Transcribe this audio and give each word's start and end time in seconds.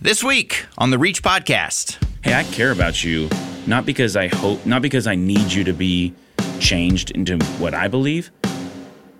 This 0.00 0.22
week 0.22 0.64
on 0.78 0.92
the 0.92 0.98
Reach 0.98 1.24
podcast. 1.24 1.98
Hey, 2.22 2.32
I 2.32 2.44
care 2.44 2.70
about 2.70 3.02
you, 3.02 3.28
not 3.66 3.84
because 3.84 4.16
I 4.16 4.28
hope, 4.28 4.64
not 4.64 4.80
because 4.80 5.08
I 5.08 5.16
need 5.16 5.52
you 5.52 5.64
to 5.64 5.72
be 5.72 6.14
changed 6.60 7.10
into 7.10 7.36
what 7.58 7.74
I 7.74 7.88
believe, 7.88 8.30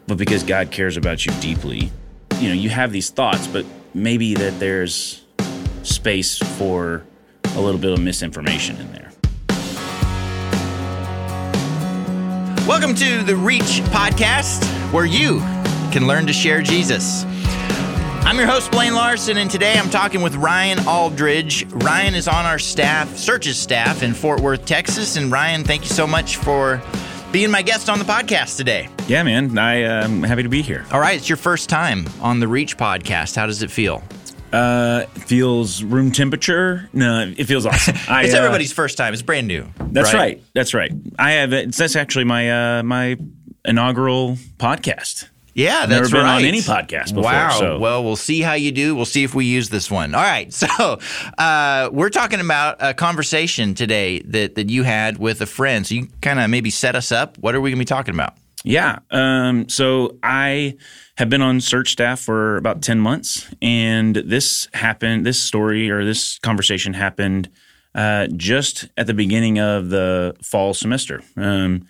but 0.07 0.19
because 0.19 0.45
God 0.45 0.71
cares 0.71 0.97
about 0.97 1.27
you 1.27 1.33
deeply. 1.41 1.91
You 2.39 2.51
know, 2.51 2.55
you 2.55 2.71
have 2.71 2.93
these 2.93 3.11
thoughts, 3.11 3.49
but 3.49 3.67
maybe 3.93 4.35
that 4.35 4.61
there's 4.61 5.25
space 5.83 6.39
for 6.39 7.03
a 7.57 7.61
little 7.61 7.81
bit 7.81 7.93
of 7.93 8.01
misinformation 8.01 8.77
in 8.77 8.93
there. 8.93 9.11
Welcome 12.69 12.95
to 12.95 13.25
the 13.25 13.35
Reach 13.35 13.83
podcast, 13.91 14.65
where 14.93 15.07
you 15.07 15.41
can 15.91 16.07
learn 16.07 16.29
to 16.29 16.33
share 16.33 16.63
Jesus. 16.63 17.25
I'm 18.29 18.37
your 18.37 18.47
host, 18.47 18.71
Blaine 18.71 18.93
Larson, 18.93 19.39
and 19.39 19.51
today 19.51 19.73
I'm 19.79 19.89
talking 19.89 20.21
with 20.21 20.35
Ryan 20.35 20.87
Aldridge. 20.87 21.65
Ryan 21.73 22.15
is 22.15 22.29
on 22.29 22.45
our 22.45 22.59
staff, 22.59 23.17
Search's 23.17 23.59
staff 23.59 24.03
in 24.03 24.13
Fort 24.13 24.41
Worth, 24.41 24.67
Texas. 24.67 25.17
And 25.17 25.33
Ryan, 25.33 25.65
thank 25.65 25.85
you 25.85 25.89
so 25.89 26.07
much 26.07 26.37
for 26.37 26.83
being 27.33 27.51
my 27.51 27.63
guest 27.63 27.89
on 27.89 27.99
the 27.99 28.05
podcast 28.05 28.59
today. 28.59 28.91
Yeah, 29.07 29.23
man, 29.23 29.57
I 29.57 29.77
am 29.77 30.23
happy 30.23 30.43
to 30.43 30.51
be 30.51 30.61
here. 30.61 30.85
All 30.93 31.01
right, 31.01 31.17
it's 31.17 31.31
your 31.31 31.39
first 31.39 31.71
time 31.71 32.07
on 32.21 32.39
the 32.39 32.47
Reach 32.47 32.77
podcast. 32.77 33.35
How 33.35 33.47
does 33.47 33.63
it 33.63 33.71
feel? 33.71 34.03
Uh, 34.53 35.07
feels 35.07 35.83
room 35.83 36.13
temperature. 36.13 36.91
No, 36.93 37.33
it 37.35 37.45
feels 37.45 37.65
awesome. 37.65 37.97
I, 38.11 38.25
it's 38.25 38.35
uh, 38.35 38.37
everybody's 38.37 38.75
first 38.75 38.99
time. 38.99 39.15
It's 39.15 39.23
brand 39.23 39.49
new. 39.49 39.67
That's 39.79 40.13
right? 40.13 40.43
That's 40.55 40.75
right. 40.75 40.93
I 41.19 41.31
have. 41.31 41.55
It's 41.55 41.79
that's 41.79 41.97
actually 41.97 42.25
my 42.25 42.79
uh, 42.79 42.83
my 42.83 43.17
inaugural 43.65 44.37
podcast. 44.59 45.31
Yeah, 45.59 45.87
Never 45.87 45.95
that's 45.95 46.13
been 46.13 46.23
right. 46.23 46.37
on 46.37 46.45
any 46.45 46.61
podcast 46.61 47.09
before. 47.09 47.25
Wow. 47.25 47.59
So. 47.59 47.79
Well, 47.81 48.05
we'll 48.05 48.15
see 48.15 48.43
how 48.43 48.53
you 48.53 48.71
do. 48.71 48.95
We'll 48.95 49.05
see 49.05 49.25
if 49.25 49.35
we 49.35 49.45
use 49.45 49.71
this 49.71 49.91
one. 49.91 50.15
All 50.15 50.23
right. 50.23 50.53
So, 50.69 50.99
uh, 51.39 51.89
we're 51.93 52.11
talking 52.11 52.41
about 52.41 52.77
a 52.81 52.93
conversation 52.95 53.75
today 53.75 54.21
that, 54.21 54.55
that 54.57 54.71
you 54.71 54.83
had 54.83 55.19
with 55.19 55.41
a 55.41 55.47
friend. 55.47 55.87
So, 55.87 55.95
you 55.95 56.09
kind 56.21 56.39
of 56.41 56.51
maybe 56.51 56.71
set 56.71 56.95
us 56.95 57.11
up. 57.11 57.39
What 57.39 57.55
are 57.55 57.61
we 57.61 57.71
going 57.71 57.79
to 57.79 57.81
be 57.81 57.85
talking 57.87 58.15
about? 58.15 58.35
Yeah. 58.65 58.99
Um, 59.11 59.69
so 59.69 60.17
I 60.23 60.77
have 61.17 61.31
been 61.31 61.43
on 61.43 61.61
search 61.61 61.93
staff 61.93 62.21
for 62.21 62.57
about 62.57 62.83
10 62.83 62.99
months, 63.01 63.49
and 63.63 64.17
this 64.17 64.69
happened, 64.75 65.25
this 65.25 65.41
story 65.41 65.91
or 65.91 66.05
this 66.05 66.39
conversation 66.41 66.93
happened 66.95 67.49
uh, 67.95 68.27
just 68.37 68.89
at 68.97 69.07
the 69.07 69.15
beginning 69.15 69.59
of 69.59 69.91
the 69.91 70.37
fall 70.43 70.75
semester. 70.75 71.23
Um, 71.37 71.87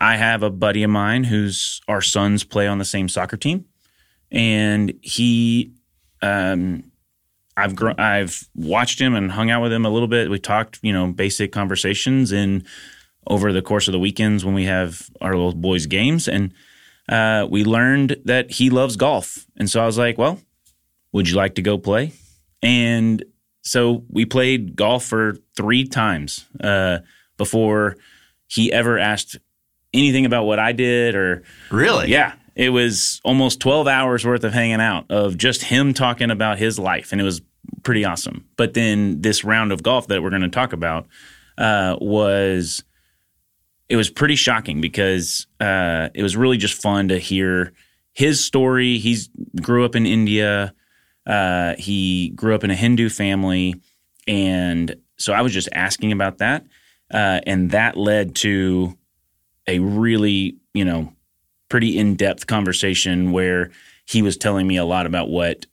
I 0.00 0.16
have 0.16 0.42
a 0.42 0.50
buddy 0.50 0.82
of 0.82 0.90
mine 0.90 1.24
who's 1.24 1.80
our 1.86 2.00
sons 2.00 2.42
play 2.42 2.66
on 2.66 2.78
the 2.78 2.84
same 2.84 3.08
soccer 3.08 3.36
team, 3.36 3.66
and 4.30 4.94
he, 5.02 5.72
um, 6.22 6.90
I've 7.56 7.76
gr- 7.76 8.00
I've 8.00 8.48
watched 8.54 8.98
him 8.98 9.14
and 9.14 9.30
hung 9.30 9.50
out 9.50 9.62
with 9.62 9.72
him 9.72 9.84
a 9.84 9.90
little 9.90 10.08
bit. 10.08 10.30
We 10.30 10.38
talked, 10.38 10.78
you 10.82 10.92
know, 10.92 11.12
basic 11.12 11.52
conversations 11.52 12.32
and 12.32 12.64
over 13.26 13.52
the 13.52 13.60
course 13.60 13.88
of 13.88 13.92
the 13.92 13.98
weekends 13.98 14.44
when 14.44 14.54
we 14.54 14.64
have 14.64 15.10
our 15.20 15.32
little 15.32 15.54
boys' 15.54 15.86
games, 15.86 16.26
and 16.26 16.54
uh, 17.08 17.46
we 17.50 17.64
learned 17.64 18.16
that 18.24 18.52
he 18.52 18.70
loves 18.70 18.96
golf. 18.96 19.46
And 19.56 19.68
so 19.68 19.82
I 19.82 19.86
was 19.86 19.98
like, 19.98 20.16
"Well, 20.16 20.40
would 21.12 21.28
you 21.28 21.36
like 21.36 21.56
to 21.56 21.62
go 21.62 21.76
play?" 21.76 22.12
And 22.62 23.22
so 23.62 24.04
we 24.08 24.24
played 24.24 24.76
golf 24.76 25.04
for 25.04 25.36
three 25.56 25.86
times 25.86 26.46
uh, 26.62 27.00
before 27.36 27.96
he 28.46 28.72
ever 28.72 28.98
asked 28.98 29.36
anything 29.92 30.26
about 30.26 30.44
what 30.44 30.58
I 30.58 30.72
did 30.72 31.14
or 31.14 31.42
Really? 31.70 32.08
yeah. 32.10 32.34
It 32.56 32.70
was 32.70 33.20
almost 33.24 33.60
12 33.60 33.86
hours 33.88 34.24
worth 34.26 34.44
of 34.44 34.52
hanging 34.52 34.80
out 34.80 35.06
of 35.10 35.38
just 35.38 35.62
him 35.62 35.94
talking 35.94 36.30
about 36.30 36.58
his 36.58 36.78
life. 36.78 37.12
And 37.12 37.20
it 37.20 37.24
was 37.24 37.40
pretty 37.84 38.04
awesome. 38.04 38.44
But 38.56 38.74
then 38.74 39.22
this 39.22 39.44
round 39.44 39.72
of 39.72 39.82
golf 39.82 40.08
that 40.08 40.22
we're 40.22 40.30
going 40.30 40.42
to 40.42 40.48
talk 40.48 40.72
about 40.72 41.06
uh, 41.56 41.96
was, 42.00 42.84
it 43.88 43.96
was 43.96 44.10
pretty 44.10 44.36
shocking 44.36 44.80
because 44.80 45.46
uh, 45.58 46.08
it 46.14 46.22
was 46.22 46.36
really 46.36 46.56
just 46.58 46.80
fun 46.82 47.08
to 47.08 47.18
hear 47.18 47.72
his 48.12 48.44
story. 48.44 48.98
He's 48.98 49.30
grew 49.62 49.84
up 49.84 49.94
in 49.96 50.04
India. 50.04 50.74
Uh, 51.26 51.76
he 51.78 52.30
grew 52.30 52.54
up 52.54 52.64
in 52.64 52.70
a 52.70 52.76
Hindu 52.76 53.08
family. 53.08 53.74
And 54.26 54.96
so 55.16 55.32
I 55.32 55.40
was 55.42 55.52
just 55.54 55.68
asking 55.72 56.12
about 56.12 56.38
that. 56.38 56.66
Uh, 57.12 57.40
and 57.46 57.70
that 57.70 57.96
led 57.96 58.34
to 58.36 58.96
a 59.66 59.78
really, 59.78 60.56
you 60.74 60.84
know, 60.84 61.12
pretty 61.68 61.98
in-depth 61.98 62.46
conversation 62.46 63.32
where 63.32 63.70
he 64.06 64.22
was 64.22 64.36
telling 64.36 64.66
me 64.66 64.76
a 64.76 64.84
lot 64.84 65.06
about 65.06 65.28
what 65.28 65.66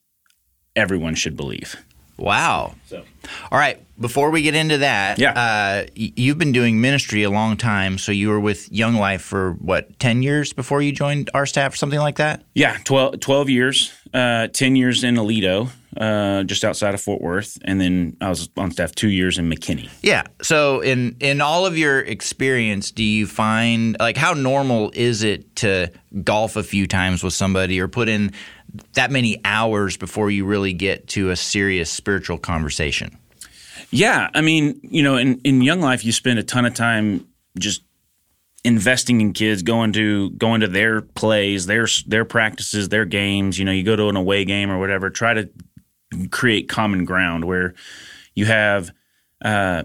everyone 0.76 1.16
should 1.16 1.36
believe. 1.36 1.76
Wow. 2.18 2.76
So 2.88 3.04
All 3.52 3.60
right. 3.60 3.80
Before 4.00 4.30
we 4.32 4.42
get 4.44 4.54
into 4.56 4.78
that, 4.80 5.18
Yeah. 5.20 5.32
uh, 5.34 5.86
you've 5.96 6.38
been 6.38 6.52
doing 6.52 6.80
ministry 6.82 7.24
a 7.24 7.30
long 7.32 7.58
time. 7.58 7.98
So, 7.98 8.12
you 8.12 8.30
were 8.30 8.40
with 8.40 8.72
Young 8.72 8.96
Life 8.96 9.22
for 9.24 9.54
what, 9.54 9.98
10 10.00 10.22
years 10.24 10.54
before 10.54 10.82
you 10.84 10.92
joined 10.92 11.30
our 11.34 11.46
staff 11.48 11.74
or 11.74 11.78
something 11.78 12.00
like 12.00 12.18
that? 12.18 12.44
yeah, 12.54 12.78
12, 12.84 13.20
12 13.20 13.50
years, 13.50 13.92
uh, 14.14 14.48
10 14.48 14.76
years 14.76 15.04
in 15.04 15.16
Aledo, 15.16 15.70
uh, 15.98 16.44
just 16.44 16.64
outside 16.64 16.94
of 16.94 17.02
Fort 17.02 17.22
Worth. 17.22 17.58
And 17.66 17.82
then 17.82 18.18
I 18.22 18.30
was 18.30 18.50
on 18.58 18.72
staff 18.72 18.94
two 18.94 19.10
years 19.10 19.38
in 19.38 19.50
McKinney. 19.50 19.90
Yeah. 20.02 20.24
So 20.42 20.82
in 20.82 21.16
in 21.20 21.42
all 21.42 21.66
of 21.66 21.78
your 21.78 22.00
experience, 22.00 22.92
do 22.92 23.04
you 23.04 23.28
find 23.28 23.98
like 24.00 24.18
how 24.18 24.34
normal 24.34 24.92
is 24.94 25.24
it 25.24 25.56
to 25.58 25.92
golf 26.24 26.56
a 26.56 26.64
few 26.64 26.88
times 26.88 27.24
with 27.24 27.34
somebody 27.34 27.80
or 27.80 27.88
put 27.88 28.10
in 28.10 28.32
that 28.94 29.12
many 29.12 29.40
hours 29.46 29.98
before 29.98 30.30
you 30.30 30.46
really 30.46 30.74
get 30.74 31.08
to 31.10 31.32
a 31.32 31.36
serious 31.36 31.90
spiritual 31.92 32.38
conversation? 32.38 33.18
Yeah, 33.90 34.30
I 34.34 34.42
mean, 34.42 34.80
you 34.84 35.02
know, 35.02 35.16
in, 35.16 35.40
in 35.42 35.62
young 35.62 35.80
life, 35.80 36.04
you 36.04 36.12
spend 36.12 36.40
a 36.40 36.44
ton 36.44 36.66
of 36.66 36.74
time 36.74 37.26
just 37.58 37.84
investing 38.64 39.22
in 39.22 39.32
kids, 39.32 39.62
going 39.64 39.94
to 39.94 40.30
going 40.32 40.62
to 40.62 40.68
their 40.68 41.02
plays, 41.02 41.66
their 41.66 41.88
their 42.06 42.26
practices, 42.26 42.90
their 42.90 43.06
games. 43.06 43.58
You 43.58 43.66
know, 43.66 43.72
you 43.72 43.84
go 43.84 43.96
to 43.96 44.10
an 44.10 44.18
away 44.18 44.46
game 44.46 44.70
or 44.70 44.78
whatever. 44.78 45.10
Try 45.10 45.34
to 45.36 45.50
create 46.32 46.70
common 46.70 47.06
ground 47.06 47.46
where 47.46 47.74
you 48.36 48.46
have 48.46 48.92
uh, 49.44 49.84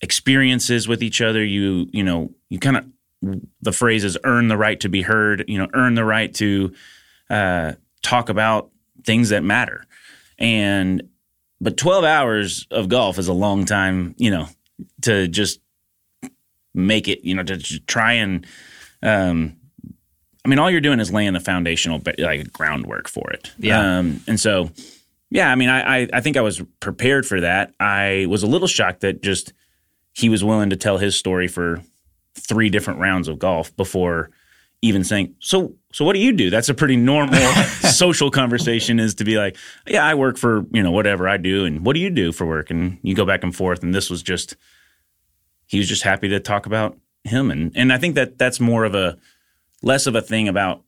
experiences 0.00 0.88
with 0.88 1.02
each 1.02 1.20
other. 1.20 1.44
You 1.44 1.88
you 1.92 2.02
know, 2.02 2.30
you 2.48 2.58
kind 2.58 2.76
of 2.76 2.84
the 3.60 3.72
phrase 3.72 4.04
is 4.04 4.16
earn 4.24 4.48
the 4.48 4.56
right 4.56 4.78
to 4.80 4.88
be 4.88 5.02
heard. 5.02 5.44
You 5.48 5.58
know, 5.58 5.68
earn 5.74 5.94
the 5.94 6.04
right 6.04 6.32
to 6.34 6.72
uh, 7.30 7.72
talk 8.02 8.28
about 8.28 8.70
things 9.04 9.30
that 9.30 9.42
matter. 9.42 9.84
And 10.38 11.08
but 11.60 11.76
12 11.76 12.04
hours 12.04 12.66
of 12.70 12.88
golf 12.88 13.18
is 13.18 13.28
a 13.28 13.32
long 13.32 13.64
time, 13.64 14.14
you 14.18 14.30
know, 14.30 14.46
to 15.02 15.26
just 15.28 15.60
make 16.74 17.08
it, 17.08 17.24
you 17.24 17.34
know, 17.34 17.42
to 17.42 17.80
try 17.80 18.14
and, 18.14 18.46
um, 19.02 19.56
I 20.44 20.48
mean, 20.48 20.58
all 20.58 20.70
you're 20.70 20.80
doing 20.80 21.00
is 21.00 21.12
laying 21.12 21.32
the 21.32 21.40
foundational, 21.40 22.00
like 22.18 22.52
groundwork 22.52 23.08
for 23.08 23.30
it. 23.32 23.50
Yeah. 23.58 23.98
Um, 23.98 24.20
and 24.28 24.38
so, 24.38 24.70
yeah, 25.30 25.50
I 25.50 25.54
mean, 25.54 25.68
I, 25.68 26.02
I, 26.02 26.08
I 26.14 26.20
think 26.20 26.36
I 26.36 26.40
was 26.40 26.62
prepared 26.80 27.26
for 27.26 27.40
that. 27.40 27.74
I 27.78 28.26
was 28.28 28.42
a 28.42 28.46
little 28.46 28.68
shocked 28.68 29.00
that 29.00 29.22
just 29.22 29.52
he 30.14 30.28
was 30.28 30.42
willing 30.42 30.70
to 30.70 30.76
tell 30.76 30.98
his 30.98 31.16
story 31.16 31.48
for 31.48 31.82
three 32.34 32.70
different 32.70 33.00
rounds 33.00 33.28
of 33.28 33.38
golf 33.38 33.74
before 33.76 34.30
even 34.80 35.02
saying, 35.04 35.34
so, 35.40 35.74
so 35.92 36.04
what 36.04 36.12
do 36.14 36.20
you 36.20 36.32
do? 36.32 36.50
That's 36.50 36.68
a 36.68 36.74
pretty 36.74 36.96
normal 36.96 37.40
social 37.82 38.30
conversation 38.30 39.00
is 39.00 39.16
to 39.16 39.24
be 39.24 39.36
like, 39.36 39.56
yeah, 39.86 40.04
I 40.04 40.14
work 40.14 40.38
for, 40.38 40.64
you 40.72 40.82
know, 40.82 40.92
whatever 40.92 41.28
I 41.28 41.36
do. 41.36 41.64
And 41.64 41.84
what 41.84 41.94
do 41.94 42.00
you 42.00 42.10
do 42.10 42.32
for 42.32 42.46
work? 42.46 42.70
And 42.70 42.98
you 43.02 43.14
go 43.14 43.24
back 43.24 43.42
and 43.42 43.54
forth. 43.54 43.82
And 43.82 43.94
this 43.94 44.08
was 44.08 44.22
just, 44.22 44.56
he 45.66 45.78
was 45.78 45.88
just 45.88 46.04
happy 46.04 46.28
to 46.28 46.38
talk 46.38 46.66
about 46.66 46.96
him. 47.24 47.50
And, 47.50 47.72
and 47.74 47.92
I 47.92 47.98
think 47.98 48.14
that 48.14 48.38
that's 48.38 48.60
more 48.60 48.84
of 48.84 48.94
a, 48.94 49.18
less 49.82 50.06
of 50.06 50.14
a 50.14 50.22
thing 50.22 50.48
about 50.48 50.84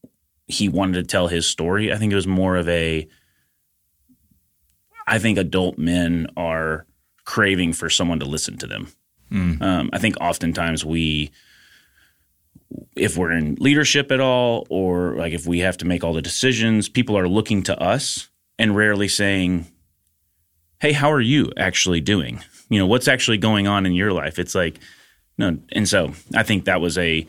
he 0.46 0.68
wanted 0.68 0.94
to 0.94 1.02
tell 1.02 1.26
his 1.26 1.46
story. 1.46 1.92
I 1.92 1.96
think 1.96 2.12
it 2.12 2.16
was 2.16 2.26
more 2.26 2.56
of 2.56 2.68
a, 2.68 3.08
I 5.10 5.18
think 5.18 5.36
adult 5.38 5.76
men 5.76 6.28
are 6.36 6.86
craving 7.24 7.72
for 7.72 7.90
someone 7.90 8.20
to 8.20 8.26
listen 8.26 8.56
to 8.58 8.66
them. 8.66 8.88
Um, 9.62 9.90
I 9.92 9.98
think 9.98 10.16
oftentimes 10.20 10.84
we, 10.84 11.30
if 12.96 13.16
we're 13.16 13.32
in 13.32 13.56
leadership 13.56 14.10
at 14.12 14.20
all, 14.20 14.66
or 14.70 15.16
like 15.16 15.32
if 15.32 15.46
we 15.46 15.58
have 15.60 15.76
to 15.78 15.84
make 15.84 16.04
all 16.04 16.12
the 16.12 16.22
decisions, 16.22 16.88
people 16.88 17.18
are 17.18 17.28
looking 17.28 17.62
to 17.64 17.78
us 17.80 18.28
and 18.58 18.76
rarely 18.76 19.08
saying, 19.08 19.66
Hey, 20.80 20.92
how 20.92 21.12
are 21.12 21.20
you 21.20 21.52
actually 21.56 22.00
doing? 22.00 22.42
You 22.68 22.78
know, 22.78 22.86
what's 22.86 23.08
actually 23.08 23.38
going 23.38 23.66
on 23.66 23.84
in 23.86 23.92
your 23.92 24.12
life? 24.12 24.38
It's 24.38 24.54
like, 24.54 24.78
no. 25.36 25.58
And 25.72 25.88
so 25.88 26.12
I 26.34 26.44
think 26.44 26.64
that 26.64 26.80
was 26.80 26.96
a 26.96 27.26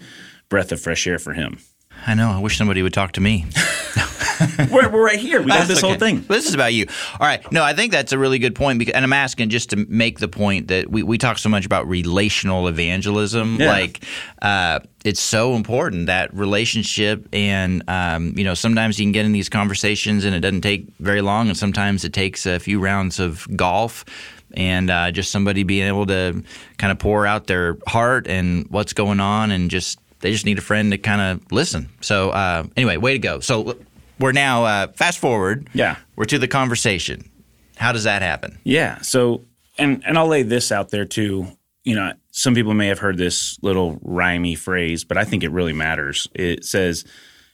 breath 0.49 0.71
of 0.71 0.79
fresh 0.79 1.07
air 1.07 1.17
for 1.17 1.33
him. 1.33 1.57
I 2.05 2.13
know. 2.13 2.31
I 2.31 2.39
wish 2.39 2.57
somebody 2.57 2.81
would 2.81 2.93
talk 2.93 3.13
to 3.13 3.21
me. 3.21 3.45
we're, 4.71 4.89
we're 4.89 5.05
right 5.05 5.19
here. 5.19 5.41
We 5.41 5.47
got 5.47 5.67
this 5.67 5.79
okay. 5.79 5.87
whole 5.87 5.97
thing. 5.97 6.21
This 6.21 6.47
is 6.47 6.53
about 6.53 6.73
you. 6.73 6.85
All 7.19 7.27
right. 7.27 7.49
No, 7.51 7.63
I 7.63 7.73
think 7.73 7.91
that's 7.91 8.11
a 8.11 8.17
really 8.17 8.39
good 8.39 8.55
point. 8.55 8.79
Because, 8.79 8.93
and 8.95 9.05
I'm 9.05 9.13
asking 9.13 9.49
just 9.49 9.69
to 9.71 9.85
make 9.87 10.19
the 10.19 10.27
point 10.27 10.69
that 10.69 10.89
we, 10.89 11.03
we 11.03 11.17
talk 11.17 11.37
so 11.37 11.49
much 11.49 11.65
about 11.65 11.87
relational 11.87 12.67
evangelism. 12.67 13.59
Yeah. 13.59 13.69
Like, 13.69 14.03
uh, 14.41 14.79
it's 15.03 15.21
so 15.21 15.55
important 15.55 16.07
that 16.07 16.33
relationship. 16.33 17.27
And, 17.33 17.83
um, 17.87 18.33
you 18.35 18.43
know, 18.43 18.53
sometimes 18.53 18.99
you 18.99 19.05
can 19.05 19.11
get 19.11 19.25
in 19.25 19.31
these 19.31 19.49
conversations 19.49 20.25
and 20.25 20.35
it 20.35 20.39
doesn't 20.39 20.61
take 20.61 20.85
very 20.99 21.21
long. 21.21 21.49
And 21.49 21.57
sometimes 21.57 22.03
it 22.03 22.13
takes 22.13 22.45
a 22.45 22.59
few 22.59 22.79
rounds 22.79 23.19
of 23.19 23.47
golf 23.55 24.05
and 24.53 24.89
uh, 24.89 25.11
just 25.11 25.31
somebody 25.31 25.63
being 25.63 25.87
able 25.87 26.05
to 26.07 26.43
kind 26.77 26.91
of 26.91 26.99
pour 26.99 27.25
out 27.25 27.47
their 27.47 27.77
heart 27.87 28.27
and 28.27 28.65
what's 28.69 28.93
going 28.93 29.19
on 29.19 29.51
and 29.51 29.69
just 29.69 29.99
they 30.21 30.31
just 30.31 30.45
need 30.45 30.57
a 30.57 30.61
friend 30.61 30.91
to 30.91 30.97
kind 30.97 31.21
of 31.21 31.51
listen. 31.51 31.89
So 32.01 32.29
uh, 32.29 32.63
anyway, 32.77 32.97
way 32.97 33.13
to 33.13 33.19
go. 33.19 33.39
So 33.39 33.77
we're 34.19 34.31
now 34.31 34.65
uh, 34.65 34.87
fast 34.93 35.19
forward. 35.19 35.69
Yeah. 35.73 35.97
we're 36.15 36.25
to 36.25 36.39
the 36.39 36.47
conversation. 36.47 37.29
How 37.77 37.91
does 37.91 38.03
that 38.03 38.21
happen? 38.21 38.59
Yeah. 38.63 39.01
So, 39.01 39.45
and 39.77 40.03
and 40.05 40.17
I'll 40.17 40.27
lay 40.27 40.43
this 40.43 40.71
out 40.71 40.89
there 40.89 41.05
too. 41.05 41.47
You 41.83 41.95
know, 41.95 42.13
some 42.31 42.53
people 42.53 42.75
may 42.75 42.87
have 42.87 42.99
heard 42.99 43.17
this 43.17 43.57
little 43.63 43.97
rhymey 43.99 44.55
phrase, 44.55 45.03
but 45.03 45.17
I 45.17 45.23
think 45.23 45.43
it 45.43 45.49
really 45.49 45.73
matters. 45.73 46.27
It 46.35 46.63
says, 46.63 47.03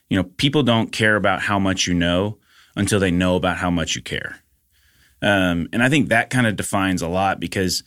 you 0.10 0.18
know, 0.18 0.24
people 0.24 0.64
don't 0.64 0.92
care 0.92 1.16
about 1.16 1.42
how 1.42 1.60
much 1.60 1.88
you 1.88 1.94
know 1.94 2.38
until 2.76 3.00
they 3.00 3.12
know 3.12 3.36
about 3.38 3.58
how 3.58 3.72
much 3.72 3.96
you 3.96 4.02
care. 4.02 4.40
Um, 5.22 5.70
and 5.72 5.82
I 5.82 5.90
think 5.90 6.10
that 6.10 6.30
kind 6.30 6.46
of 6.46 6.58
defines 6.58 7.02
a 7.02 7.08
lot 7.08 7.40
because 7.40 7.84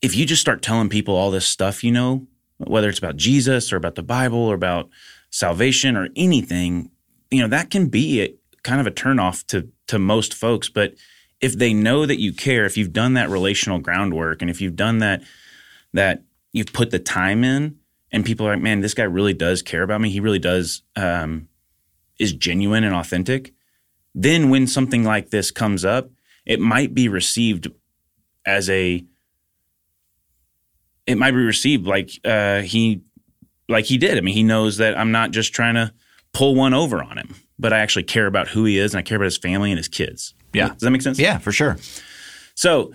if 0.00 0.16
you 0.16 0.26
just 0.26 0.40
start 0.40 0.62
telling 0.62 0.88
people 0.88 1.14
all 1.14 1.30
this 1.30 1.46
stuff, 1.46 1.84
you 1.84 1.92
know, 1.92 2.26
whether 2.66 2.88
it's 2.88 2.98
about 2.98 3.16
Jesus 3.16 3.72
or 3.72 3.76
about 3.76 3.94
the 3.94 4.02
Bible 4.02 4.38
or 4.38 4.54
about 4.54 4.88
salvation 5.30 5.96
or 5.96 6.08
anything, 6.16 6.90
you 7.30 7.40
know, 7.40 7.48
that 7.48 7.70
can 7.70 7.88
be 7.88 8.22
a, 8.22 8.34
kind 8.62 8.80
of 8.80 8.86
a 8.86 8.90
turnoff 8.90 9.46
to 9.46 9.68
to 9.88 9.98
most 9.98 10.34
folks. 10.34 10.68
But 10.68 10.94
if 11.40 11.58
they 11.58 11.74
know 11.74 12.06
that 12.06 12.20
you 12.20 12.32
care, 12.32 12.64
if 12.64 12.76
you've 12.76 12.92
done 12.92 13.14
that 13.14 13.28
relational 13.28 13.78
groundwork, 13.80 14.40
and 14.40 14.50
if 14.50 14.60
you've 14.60 14.76
done 14.76 14.98
that 14.98 15.22
that 15.92 16.22
you've 16.52 16.72
put 16.72 16.90
the 16.90 16.98
time 16.98 17.44
in, 17.44 17.76
and 18.10 18.24
people 18.24 18.46
are 18.46 18.54
like, 18.54 18.62
man, 18.62 18.80
this 18.80 18.94
guy 18.94 19.04
really 19.04 19.34
does 19.34 19.62
care 19.62 19.82
about 19.82 20.00
me. 20.00 20.10
He 20.10 20.20
really 20.20 20.38
does 20.38 20.82
um, 20.96 21.48
is 22.18 22.32
genuine 22.32 22.84
and 22.84 22.94
authentic. 22.94 23.52
Then 24.14 24.50
when 24.50 24.66
something 24.66 25.04
like 25.04 25.30
this 25.30 25.50
comes 25.50 25.84
up, 25.84 26.10
it 26.44 26.60
might 26.60 26.94
be 26.94 27.08
received 27.08 27.68
as 28.44 28.68
a 28.68 29.04
it 31.06 31.16
might 31.16 31.32
be 31.32 31.38
received 31.38 31.86
like 31.86 32.10
uh, 32.24 32.60
he 32.60 33.02
like 33.68 33.86
he 33.86 33.98
did. 33.98 34.18
I 34.18 34.20
mean, 34.20 34.34
he 34.34 34.42
knows 34.42 34.76
that 34.76 34.96
I'm 34.96 35.12
not 35.12 35.30
just 35.30 35.52
trying 35.52 35.74
to 35.74 35.92
pull 36.32 36.54
one 36.54 36.74
over 36.74 37.02
on 37.02 37.18
him, 37.18 37.34
but 37.58 37.72
I 37.72 37.78
actually 37.80 38.04
care 38.04 38.26
about 38.26 38.48
who 38.48 38.64
he 38.64 38.78
is 38.78 38.94
and 38.94 38.98
I 38.98 39.02
care 39.02 39.16
about 39.16 39.24
his 39.24 39.38
family 39.38 39.70
and 39.70 39.78
his 39.78 39.88
kids. 39.88 40.34
Yeah. 40.52 40.68
Does 40.68 40.80
that 40.80 40.90
make 40.90 41.02
sense? 41.02 41.18
Yeah, 41.18 41.38
for 41.38 41.52
sure. 41.52 41.76
So 42.54 42.92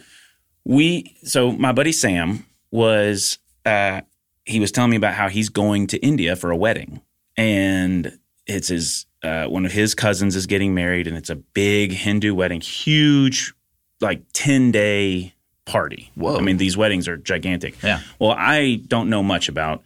we 0.64 1.16
so 1.24 1.52
my 1.52 1.72
buddy 1.72 1.92
Sam 1.92 2.46
was 2.72 3.40
uh 3.66 4.02
he 4.46 4.60
was 4.60 4.72
telling 4.72 4.92
me 4.92 4.98
about 4.98 5.14
how 5.14 5.30
he's 5.30 5.50
going 5.50 5.88
to 5.88 5.98
India 6.00 6.36
for 6.36 6.52
a 6.52 6.58
wedding. 6.58 7.02
And 7.36 8.18
it's 8.46 8.70
his 8.70 9.06
uh 9.24 9.46
one 9.46 9.66
of 9.66 9.72
his 9.72 9.96
cousins 9.96 10.36
is 10.36 10.46
getting 10.46 10.74
married 10.74 11.08
and 11.08 11.18
it's 11.18 11.30
a 11.30 11.36
big 11.36 11.92
Hindu 11.92 12.34
wedding, 12.34 12.62
huge 12.62 13.54
like 14.00 14.24
10 14.34 14.72
day 14.72 15.34
party. 15.68 16.12
Whoa. 16.16 16.38
I 16.38 16.42
mean, 16.42 16.58
these 16.58 16.76
weddings 16.76 17.08
are 17.08 17.18
gigantic. 17.18 17.82
Yeah. 17.84 18.02
Well, 18.18 18.32
I 18.32 18.82
don't 18.88 19.10
know 19.10 19.22
much 19.22 19.50
about 19.50 19.84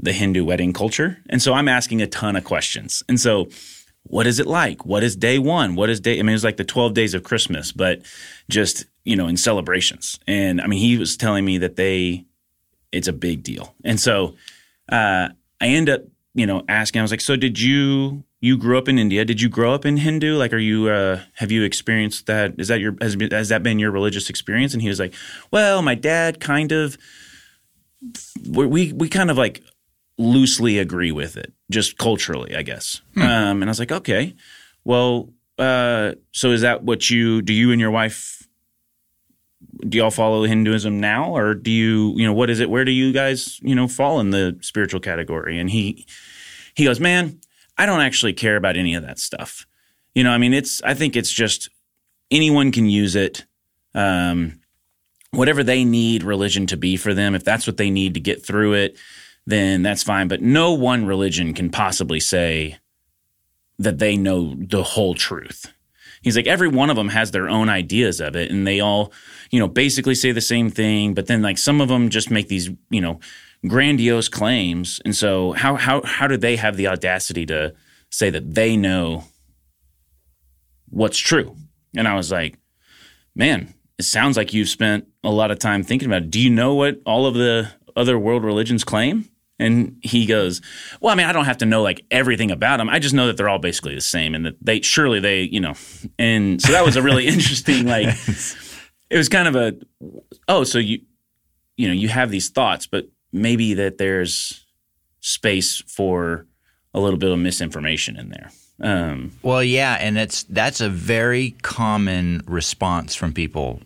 the 0.00 0.12
Hindu 0.12 0.44
wedding 0.44 0.72
culture. 0.72 1.18
And 1.28 1.40
so 1.40 1.52
I'm 1.52 1.68
asking 1.68 2.02
a 2.02 2.06
ton 2.06 2.34
of 2.34 2.44
questions. 2.44 3.02
And 3.08 3.20
so, 3.20 3.48
what 4.04 4.26
is 4.26 4.40
it 4.40 4.46
like? 4.46 4.86
What 4.86 5.04
is 5.04 5.14
day 5.16 5.38
one? 5.38 5.74
What 5.74 5.90
is 5.90 6.00
day? 6.00 6.18
I 6.18 6.22
mean, 6.22 6.30
it 6.30 6.32
was 6.32 6.44
like 6.44 6.56
the 6.56 6.64
12 6.64 6.94
days 6.94 7.12
of 7.12 7.22
Christmas, 7.22 7.72
but 7.72 8.00
just, 8.48 8.86
you 9.04 9.16
know, 9.16 9.26
in 9.26 9.36
celebrations. 9.36 10.18
And 10.26 10.62
I 10.62 10.66
mean, 10.66 10.78
he 10.78 10.96
was 10.96 11.18
telling 11.18 11.44
me 11.44 11.58
that 11.58 11.76
they, 11.76 12.24
it's 12.90 13.08
a 13.08 13.12
big 13.12 13.42
deal. 13.42 13.74
And 13.84 14.00
so 14.00 14.34
uh, 14.90 15.28
I 15.60 15.66
end 15.66 15.90
up, 15.90 16.04
you 16.34 16.46
know, 16.46 16.64
asking, 16.68 17.00
I 17.00 17.02
was 17.02 17.10
like, 17.10 17.20
so 17.20 17.36
did 17.36 17.60
you, 17.60 18.24
you 18.40 18.56
grew 18.56 18.78
up 18.78 18.88
in 18.88 18.98
India. 18.98 19.24
Did 19.24 19.40
you 19.40 19.48
grow 19.48 19.74
up 19.74 19.84
in 19.84 19.96
Hindu? 19.96 20.36
Like, 20.36 20.52
are 20.52 20.58
you, 20.58 20.88
uh, 20.88 21.20
have 21.34 21.50
you 21.50 21.64
experienced 21.64 22.26
that? 22.26 22.54
Is 22.58 22.68
that 22.68 22.80
your, 22.80 22.96
has, 23.00 23.16
has 23.32 23.48
that 23.48 23.62
been 23.62 23.78
your 23.78 23.90
religious 23.90 24.30
experience? 24.30 24.72
And 24.74 24.82
he 24.82 24.88
was 24.88 25.00
like, 25.00 25.14
well, 25.50 25.82
my 25.82 25.94
dad 25.94 26.40
kind 26.40 26.72
of, 26.72 26.96
we 28.48 28.92
we 28.92 29.08
kind 29.08 29.28
of 29.28 29.36
like 29.36 29.60
loosely 30.18 30.78
agree 30.78 31.10
with 31.10 31.36
it, 31.36 31.52
just 31.68 31.98
culturally, 31.98 32.54
I 32.54 32.62
guess. 32.62 33.02
Um, 33.16 33.62
and 33.62 33.64
I 33.64 33.70
was 33.70 33.80
like, 33.80 33.90
okay, 33.90 34.36
well, 34.84 35.30
uh, 35.58 36.12
so 36.32 36.52
is 36.52 36.60
that 36.60 36.84
what 36.84 37.10
you 37.10 37.42
do? 37.42 37.52
You 37.52 37.72
and 37.72 37.80
your 37.80 37.90
wife 37.90 38.48
do 39.88 39.98
y'all 39.98 40.10
follow 40.10 40.44
Hinduism 40.44 41.00
now, 41.00 41.36
or 41.36 41.54
do 41.54 41.70
you 41.70 42.14
you 42.16 42.24
know 42.24 42.32
what 42.32 42.50
is 42.50 42.60
it? 42.60 42.70
Where 42.70 42.84
do 42.84 42.92
you 42.92 43.12
guys 43.12 43.58
you 43.62 43.74
know 43.74 43.88
fall 43.88 44.20
in 44.20 44.30
the 44.30 44.56
spiritual 44.60 45.00
category? 45.00 45.58
And 45.58 45.68
he 45.68 46.06
he 46.74 46.84
goes, 46.84 47.00
man, 47.00 47.40
I 47.78 47.86
don't 47.86 48.00
actually 48.00 48.32
care 48.32 48.56
about 48.56 48.76
any 48.76 48.94
of 48.94 49.04
that 49.04 49.18
stuff. 49.18 49.66
You 50.14 50.24
know, 50.24 50.32
I 50.32 50.38
mean, 50.38 50.52
it's 50.52 50.82
I 50.82 50.94
think 50.94 51.16
it's 51.16 51.30
just 51.30 51.70
anyone 52.30 52.72
can 52.72 52.86
use 52.86 53.14
it. 53.14 53.46
Um, 53.94 54.60
whatever 55.30 55.62
they 55.62 55.84
need 55.84 56.22
religion 56.22 56.66
to 56.66 56.76
be 56.76 56.96
for 56.96 57.14
them, 57.14 57.34
if 57.34 57.44
that's 57.44 57.66
what 57.66 57.76
they 57.76 57.90
need 57.90 58.14
to 58.14 58.20
get 58.20 58.44
through 58.44 58.74
it, 58.74 58.96
then 59.46 59.82
that's 59.82 60.02
fine. 60.02 60.28
But 60.28 60.42
no 60.42 60.72
one 60.72 61.06
religion 61.06 61.54
can 61.54 61.70
possibly 61.70 62.20
say 62.20 62.78
that 63.78 63.98
they 63.98 64.16
know 64.16 64.54
the 64.58 64.82
whole 64.82 65.14
truth. 65.14 65.72
He's 66.20 66.36
like, 66.36 66.48
every 66.48 66.68
one 66.68 66.90
of 66.90 66.96
them 66.96 67.10
has 67.10 67.30
their 67.30 67.48
own 67.48 67.68
ideas 67.68 68.20
of 68.20 68.34
it, 68.34 68.50
and 68.50 68.66
they 68.66 68.80
all, 68.80 69.12
you 69.50 69.60
know, 69.60 69.68
basically 69.68 70.16
say 70.16 70.32
the 70.32 70.40
same 70.40 70.68
thing. 70.68 71.14
But 71.14 71.26
then, 71.26 71.42
like, 71.42 71.58
some 71.58 71.80
of 71.80 71.88
them 71.88 72.08
just 72.08 72.30
make 72.30 72.48
these, 72.48 72.70
you 72.90 73.00
know, 73.00 73.20
grandiose 73.66 74.28
claims. 74.28 75.00
And 75.04 75.14
so, 75.14 75.52
how 75.52 75.76
how 75.76 76.02
how 76.02 76.26
do 76.26 76.36
they 76.36 76.56
have 76.56 76.76
the 76.76 76.88
audacity 76.88 77.46
to 77.46 77.74
say 78.10 78.30
that 78.30 78.54
they 78.54 78.76
know 78.76 79.24
what's 80.88 81.18
true? 81.18 81.56
And 81.96 82.06
I 82.06 82.14
was 82.14 82.30
like, 82.30 82.58
man, 83.34 83.74
it 83.98 84.04
sounds 84.04 84.36
like 84.36 84.52
you've 84.52 84.68
spent 84.68 85.06
a 85.24 85.30
lot 85.30 85.50
of 85.50 85.58
time 85.58 85.82
thinking 85.82 86.06
about 86.06 86.22
it. 86.22 86.30
Do 86.30 86.40
you 86.40 86.50
know 86.50 86.74
what 86.74 87.00
all 87.04 87.26
of 87.26 87.34
the 87.34 87.70
other 87.96 88.18
world 88.18 88.44
religions 88.44 88.84
claim? 88.84 89.28
And 89.60 89.96
he 90.02 90.24
goes, 90.26 90.60
Well, 91.00 91.12
I 91.12 91.16
mean, 91.16 91.26
I 91.26 91.32
don't 91.32 91.46
have 91.46 91.58
to 91.58 91.66
know 91.66 91.82
like 91.82 92.04
everything 92.10 92.50
about 92.50 92.76
them. 92.76 92.88
I 92.88 93.00
just 93.00 93.14
know 93.14 93.26
that 93.26 93.36
they're 93.36 93.48
all 93.48 93.58
basically 93.58 93.94
the 93.94 94.00
same 94.00 94.34
and 94.34 94.46
that 94.46 94.54
they 94.62 94.80
surely 94.82 95.18
they, 95.18 95.42
you 95.42 95.58
know. 95.58 95.74
And 96.18 96.62
so 96.62 96.72
that 96.72 96.84
was 96.84 96.96
a 96.96 97.02
really 97.02 97.26
interesting, 97.26 97.86
like, 97.86 98.06
it 99.10 99.16
was 99.16 99.28
kind 99.28 99.48
of 99.48 99.56
a, 99.56 99.74
oh, 100.46 100.62
so 100.62 100.78
you, 100.78 101.00
you 101.76 101.88
know, 101.88 101.94
you 101.94 102.08
have 102.08 102.30
these 102.30 102.50
thoughts, 102.50 102.86
but 102.86 103.08
maybe 103.32 103.74
that 103.74 103.98
there's 103.98 104.64
space 105.20 105.82
for 105.86 106.46
a 106.94 107.00
little 107.00 107.18
bit 107.18 107.30
of 107.30 107.38
misinformation 107.38 108.16
in 108.16 108.30
there. 108.30 108.50
Um, 108.80 109.32
Well, 109.42 109.62
yeah, 109.62 109.94
and 110.00 110.16
it's 110.16 110.44
that's 110.44 110.80
a 110.80 110.88
very 110.88 111.52
common 111.62 112.42
response 112.46 113.14
from 113.14 113.32
people, 113.32 113.80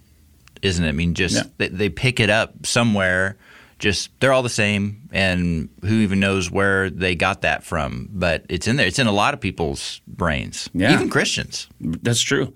isn't 0.60 0.84
it? 0.84 0.88
I 0.88 0.92
mean, 0.92 1.14
just 1.14 1.34
Yeah. 1.36 1.42
they, 1.58 1.68
they 1.68 1.88
pick 1.88 2.20
it 2.20 2.30
up 2.30 2.66
somewhere. 2.66 3.36
Just 3.82 4.10
they're 4.20 4.32
all 4.32 4.44
the 4.44 4.48
same, 4.48 5.08
and 5.10 5.68
who 5.82 5.94
even 5.96 6.20
knows 6.20 6.48
where 6.52 6.88
they 6.88 7.16
got 7.16 7.42
that 7.42 7.64
from? 7.64 8.08
But 8.12 8.46
it's 8.48 8.68
in 8.68 8.76
there. 8.76 8.86
It's 8.86 9.00
in 9.00 9.08
a 9.08 9.12
lot 9.12 9.34
of 9.34 9.40
people's 9.40 10.00
brains, 10.06 10.70
Yeah. 10.72 10.94
even 10.94 11.10
Christians. 11.10 11.66
That's 11.80 12.20
true. 12.22 12.54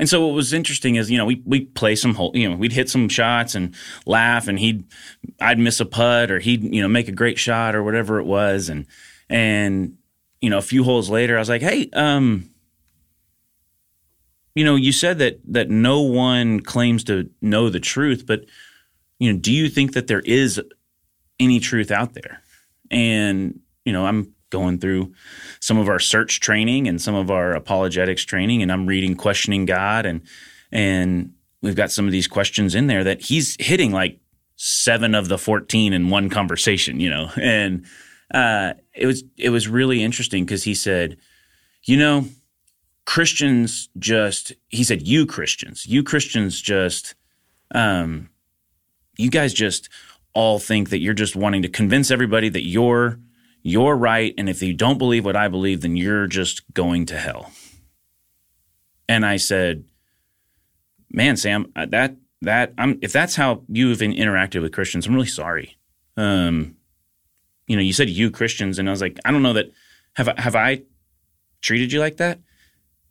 And 0.00 0.08
so 0.08 0.26
what 0.26 0.34
was 0.34 0.52
interesting 0.52 0.96
is, 0.96 1.12
you 1.12 1.16
know, 1.16 1.26
we 1.26 1.40
we 1.46 1.60
play 1.60 1.94
some 1.94 2.14
hole, 2.14 2.32
you 2.34 2.50
know, 2.50 2.56
we'd 2.56 2.72
hit 2.72 2.90
some 2.90 3.08
shots 3.08 3.54
and 3.54 3.72
laugh 4.04 4.48
and 4.48 4.58
he'd 4.58 4.82
I'd 5.40 5.60
miss 5.60 5.78
a 5.78 5.84
putt 5.86 6.32
or 6.32 6.40
he'd, 6.40 6.64
you 6.64 6.82
know, 6.82 6.88
make 6.88 7.06
a 7.06 7.12
great 7.12 7.38
shot 7.38 7.76
or 7.76 7.84
whatever 7.84 8.18
it 8.18 8.24
was 8.26 8.68
and 8.68 8.86
and 9.30 9.96
you 10.40 10.50
know, 10.50 10.58
a 10.58 10.62
few 10.62 10.82
holes 10.82 11.08
later 11.08 11.36
I 11.36 11.38
was 11.38 11.48
like, 11.48 11.62
"Hey, 11.62 11.88
um 11.92 12.50
you 14.56 14.64
know, 14.64 14.74
you 14.76 14.90
said 14.92 15.18
that 15.18 15.40
that 15.46 15.70
no 15.70 16.00
one 16.00 16.58
claims 16.60 17.04
to 17.04 17.30
know 17.40 17.70
the 17.70 17.80
truth, 17.80 18.24
but 18.26 18.44
you 19.18 19.32
know, 19.32 19.38
do 19.38 19.52
you 19.52 19.68
think 19.68 19.94
that 19.94 20.06
there 20.06 20.20
is 20.20 20.60
any 21.38 21.60
truth 21.60 21.90
out 21.90 22.14
there?" 22.14 22.42
And 22.90 23.60
you 23.84 23.92
know, 23.92 24.06
I'm 24.06 24.34
going 24.54 24.78
through 24.78 25.12
some 25.58 25.78
of 25.78 25.88
our 25.88 25.98
search 25.98 26.38
training 26.38 26.86
and 26.86 27.02
some 27.02 27.16
of 27.16 27.28
our 27.28 27.54
apologetics 27.54 28.24
training 28.24 28.62
and 28.62 28.70
I'm 28.70 28.86
reading 28.86 29.16
questioning 29.16 29.66
God 29.66 30.06
and 30.06 30.20
and 30.70 31.32
we've 31.60 31.74
got 31.74 31.90
some 31.90 32.06
of 32.06 32.12
these 32.12 32.28
questions 32.28 32.76
in 32.76 32.86
there 32.86 33.02
that 33.02 33.20
he's 33.20 33.56
hitting 33.58 33.90
like 33.90 34.20
7 34.54 35.14
of 35.16 35.26
the 35.26 35.38
14 35.38 35.92
in 35.92 36.08
one 36.08 36.30
conversation, 36.30 37.00
you 37.00 37.10
know. 37.10 37.30
And 37.36 37.84
uh 38.32 38.74
it 38.94 39.06
was 39.06 39.24
it 39.36 39.50
was 39.50 39.66
really 39.66 40.02
interesting 40.02 40.46
cuz 40.46 40.62
he 40.62 40.74
said, 40.74 41.16
"You 41.84 41.96
know, 41.96 42.28
Christians 43.06 43.88
just 43.98 44.52
he 44.68 44.84
said 44.84 45.02
you 45.02 45.26
Christians, 45.26 45.84
you 45.86 46.04
Christians 46.04 46.60
just 46.60 47.16
um 47.74 48.28
you 49.16 49.30
guys 49.30 49.52
just 49.54 49.88
all 50.32 50.58
think 50.58 50.90
that 50.90 50.98
you're 50.98 51.14
just 51.14 51.36
wanting 51.36 51.62
to 51.62 51.68
convince 51.68 52.10
everybody 52.10 52.48
that 52.48 52.66
you're 52.66 53.18
you're 53.64 53.96
right. 53.96 54.34
And 54.36 54.48
if 54.48 54.62
you 54.62 54.74
don't 54.74 54.98
believe 54.98 55.24
what 55.24 55.36
I 55.36 55.48
believe, 55.48 55.80
then 55.80 55.96
you're 55.96 56.26
just 56.26 56.62
going 56.74 57.06
to 57.06 57.18
hell. 57.18 57.50
And 59.08 59.24
I 59.24 59.38
said, 59.38 59.84
man, 61.10 61.36
Sam, 61.36 61.72
that, 61.74 62.16
that, 62.42 62.74
I'm, 62.76 62.98
if 63.00 63.10
that's 63.12 63.36
how 63.36 63.62
you've 63.68 63.98
interacted 63.98 64.60
with 64.60 64.72
Christians, 64.72 65.06
I'm 65.06 65.14
really 65.14 65.26
sorry. 65.26 65.78
Um, 66.16 66.76
you 67.66 67.76
know, 67.76 67.82
you 67.82 67.94
said 67.94 68.10
you 68.10 68.30
Christians, 68.30 68.78
and 68.78 68.88
I 68.88 68.92
was 68.92 69.00
like, 69.00 69.18
I 69.24 69.30
don't 69.30 69.42
know 69.42 69.54
that, 69.54 69.70
have, 70.16 70.28
have 70.36 70.54
I 70.54 70.82
treated 71.62 71.90
you 71.90 72.00
like 72.00 72.18
that? 72.18 72.40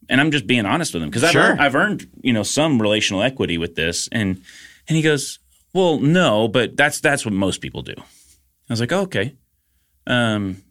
And 0.08 0.22
I'm 0.22 0.30
just 0.30 0.46
being 0.46 0.68
honest 0.68 0.94
with 0.94 1.02
him 1.02 1.10
because 1.10 1.24
I've, 1.24 1.36
earned, 1.36 1.62
I've 1.62 1.76
earned, 1.76 2.10
you 2.22 2.34
know, 2.34 2.44
some 2.44 2.80
relational 2.80 3.24
equity 3.24 3.58
with 3.58 3.74
this. 3.74 4.08
And, 4.12 4.42
and 4.88 4.96
he 4.96 5.02
goes, 5.02 5.40
well, 5.74 6.00
no, 6.00 6.48
but 6.48 6.78
that's, 6.78 7.00
that's 7.00 7.26
what 7.26 7.34
most 7.34 7.62
people 7.62 7.82
do. 7.82 7.96
I 7.98 8.74
was 8.74 8.80
like, 8.80 8.92
oh, 8.92 9.02
okay. 9.02 9.36
Um, 10.08 10.64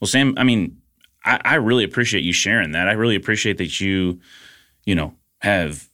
well, 0.00 0.08
Sam, 0.08 0.34
I 0.36 0.44
mean, 0.44 0.78
I, 1.24 1.40
I 1.44 1.54
really 1.56 1.84
appreciate 1.84 2.24
you 2.24 2.32
sharing 2.32 2.72
that. 2.72 2.88
I 2.88 2.92
really 2.92 3.16
appreciate 3.16 3.58
that 3.58 3.80
you, 3.80 4.20
you 4.84 4.94
know, 4.94 5.14
have 5.40 5.88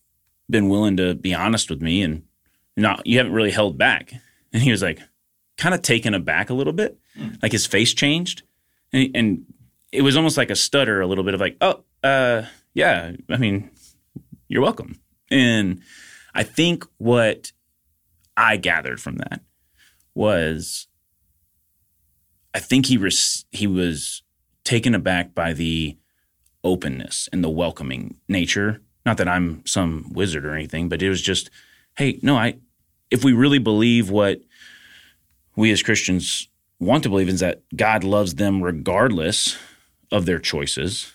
been 0.51 0.69
willing 0.69 0.97
to 0.99 1.15
be 1.15 1.35
honest 1.35 1.71
with 1.71 1.81
me 1.81 2.03
and 2.03 2.23
not, 2.77 3.07
you 3.07 3.19
haven't 3.19 3.33
really 3.33 3.51
held 3.51 3.79
back. 3.79 4.13
And 4.53 4.63
he 4.63 4.71
was 4.71 4.83
like, 4.83 5.01
kind 5.57 5.75
of 5.75 5.83
taken 5.83 6.15
aback 6.15 6.51
a 6.51 6.55
little 6.55 6.73
bit, 6.73 6.99
like 7.43 7.53
his 7.53 7.67
face 7.67 7.95
changed. 7.95 8.43
And, 8.93 9.11
and 9.15 9.45
it 9.93 10.03
was 10.03 10.17
almost 10.17 10.37
like 10.37 10.51
a 10.51 10.57
stutter, 10.57 11.01
a 11.01 11.07
little 11.07 11.25
bit 11.25 11.35
of 11.35 11.41
like, 11.41 11.57
oh, 11.61 11.85
uh, 12.03 12.43
yeah, 12.75 13.13
I 13.31 13.37
mean, 13.37 13.71
you're 14.49 14.63
welcome. 14.63 15.01
And 15.31 15.81
I 16.35 16.43
think 16.43 16.85
what 16.99 17.53
I 18.37 18.57
gathered 18.57 19.01
from 19.01 19.17
that 19.17 19.41
was 20.15 20.87
I 22.55 22.61
think 22.61 22.87
he 22.87 22.97
res- 22.97 23.45
he 23.51 23.67
was 23.67 24.23
taken 24.65 24.95
aback 24.95 25.35
by 25.35 25.53
the 25.53 25.97
openness 26.63 27.29
and 27.33 27.45
the 27.45 27.51
welcoming 27.51 28.17
nature. 28.29 28.81
Not 29.05 29.19
that 29.19 29.29
I'm 29.29 29.67
some 29.67 30.11
wizard 30.13 30.47
or 30.47 30.55
anything, 30.55 30.89
but 30.89 31.03
it 31.03 31.09
was 31.09 31.21
just, 31.21 31.51
hey, 31.99 32.19
no, 32.23 32.37
I 32.37 32.59
if 33.11 33.25
we 33.25 33.33
really 33.33 33.59
believe 33.59 34.11
what 34.11 34.41
we 35.57 35.71
as 35.71 35.83
Christians 35.83 36.49
want 36.81 37.03
to 37.03 37.09
believe 37.09 37.29
is 37.29 37.41
that 37.41 37.63
God 37.77 38.03
loves 38.03 38.37
them 38.37 38.63
regardless 38.63 39.57
of 40.11 40.27
their 40.27 40.39
choices, 40.39 41.13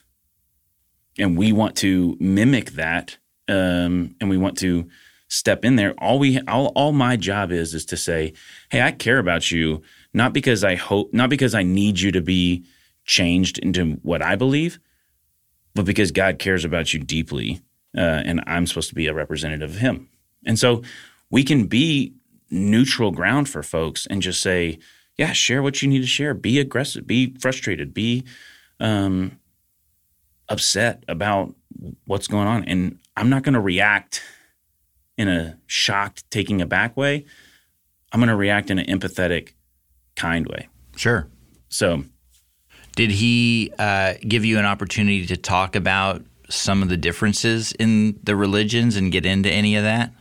and 1.17 1.37
we 1.37 1.51
want 1.51 1.75
to 1.77 2.15
mimic 2.19 2.71
that, 2.71 3.17
um, 3.47 4.15
and 4.21 4.29
we 4.29 4.37
want 4.37 4.57
to 4.59 4.87
step 5.29 5.63
in 5.63 5.77
there. 5.77 5.93
All 5.99 6.19
we 6.19 6.39
all, 6.41 6.67
all 6.75 6.91
my 6.91 7.15
job 7.15 7.51
is 7.51 7.73
is 7.73 7.85
to 7.85 7.97
say, 7.97 8.33
hey, 8.69 8.81
I 8.81 8.91
care 8.91 9.19
about 9.19 9.51
you, 9.51 9.81
not 10.13 10.33
because 10.33 10.63
I 10.63 10.75
hope, 10.75 11.13
not 11.13 11.29
because 11.29 11.55
I 11.55 11.63
need 11.63 11.99
you 11.99 12.11
to 12.11 12.21
be 12.21 12.65
changed 13.05 13.57
into 13.59 13.93
what 14.01 14.21
I 14.21 14.35
believe, 14.35 14.79
but 15.73 15.85
because 15.85 16.11
God 16.11 16.39
cares 16.39 16.65
about 16.65 16.93
you 16.93 16.99
deeply, 16.99 17.61
uh, 17.97 18.01
and 18.25 18.43
I'm 18.45 18.67
supposed 18.67 18.89
to 18.89 18.95
be 18.95 19.07
a 19.07 19.13
representative 19.13 19.69
of 19.69 19.77
Him. 19.77 20.09
And 20.45 20.59
so 20.59 20.83
we 21.29 21.43
can 21.43 21.67
be 21.67 22.13
neutral 22.49 23.11
ground 23.11 23.47
for 23.47 23.63
folks 23.63 24.05
and 24.07 24.21
just 24.21 24.41
say, 24.41 24.79
yeah, 25.15 25.31
share 25.33 25.61
what 25.61 25.81
you 25.81 25.89
need 25.89 25.99
to 25.99 26.07
share. 26.07 26.33
Be 26.33 26.59
aggressive. 26.59 27.05
Be 27.05 27.35
frustrated. 27.39 27.93
Be 27.93 28.23
um, 28.79 29.37
upset 30.47 31.03
about 31.07 31.53
what's 32.05 32.27
going 32.27 32.47
on. 32.47 32.63
And 32.63 32.99
I'm 33.15 33.29
not 33.29 33.43
going 33.43 33.53
to 33.53 33.59
react 33.59 34.23
in 35.19 35.27
a 35.27 35.57
shocked, 35.67 36.23
taking 36.31 36.61
aback 36.61 36.95
way. 36.95 37.25
I'm 38.11 38.21
going 38.21 38.29
to 38.29 38.35
react 38.37 38.71
in 38.71 38.79
an 38.79 38.85
empathetic, 38.87 39.49
kind 40.15 40.47
way. 40.47 40.69
Sure. 40.95 41.27
So 41.67 42.05
Did 42.95 43.11
he 43.11 43.71
uh, 43.77 44.13
give 44.27 44.45
you 44.45 44.57
an 44.59 44.65
opportunity 44.65 45.25
to 45.27 45.37
talk 45.37 45.75
about 45.75 46.23
some 46.49 46.81
of 46.81 46.89
the 46.89 46.97
differences 46.97 47.73
in 47.73 48.19
the 48.23 48.35
religions 48.35 48.95
and 48.95 49.11
get 49.11 49.25
into 49.25 49.51
any 49.51 49.75
of 49.75 49.83
that? 49.83 50.13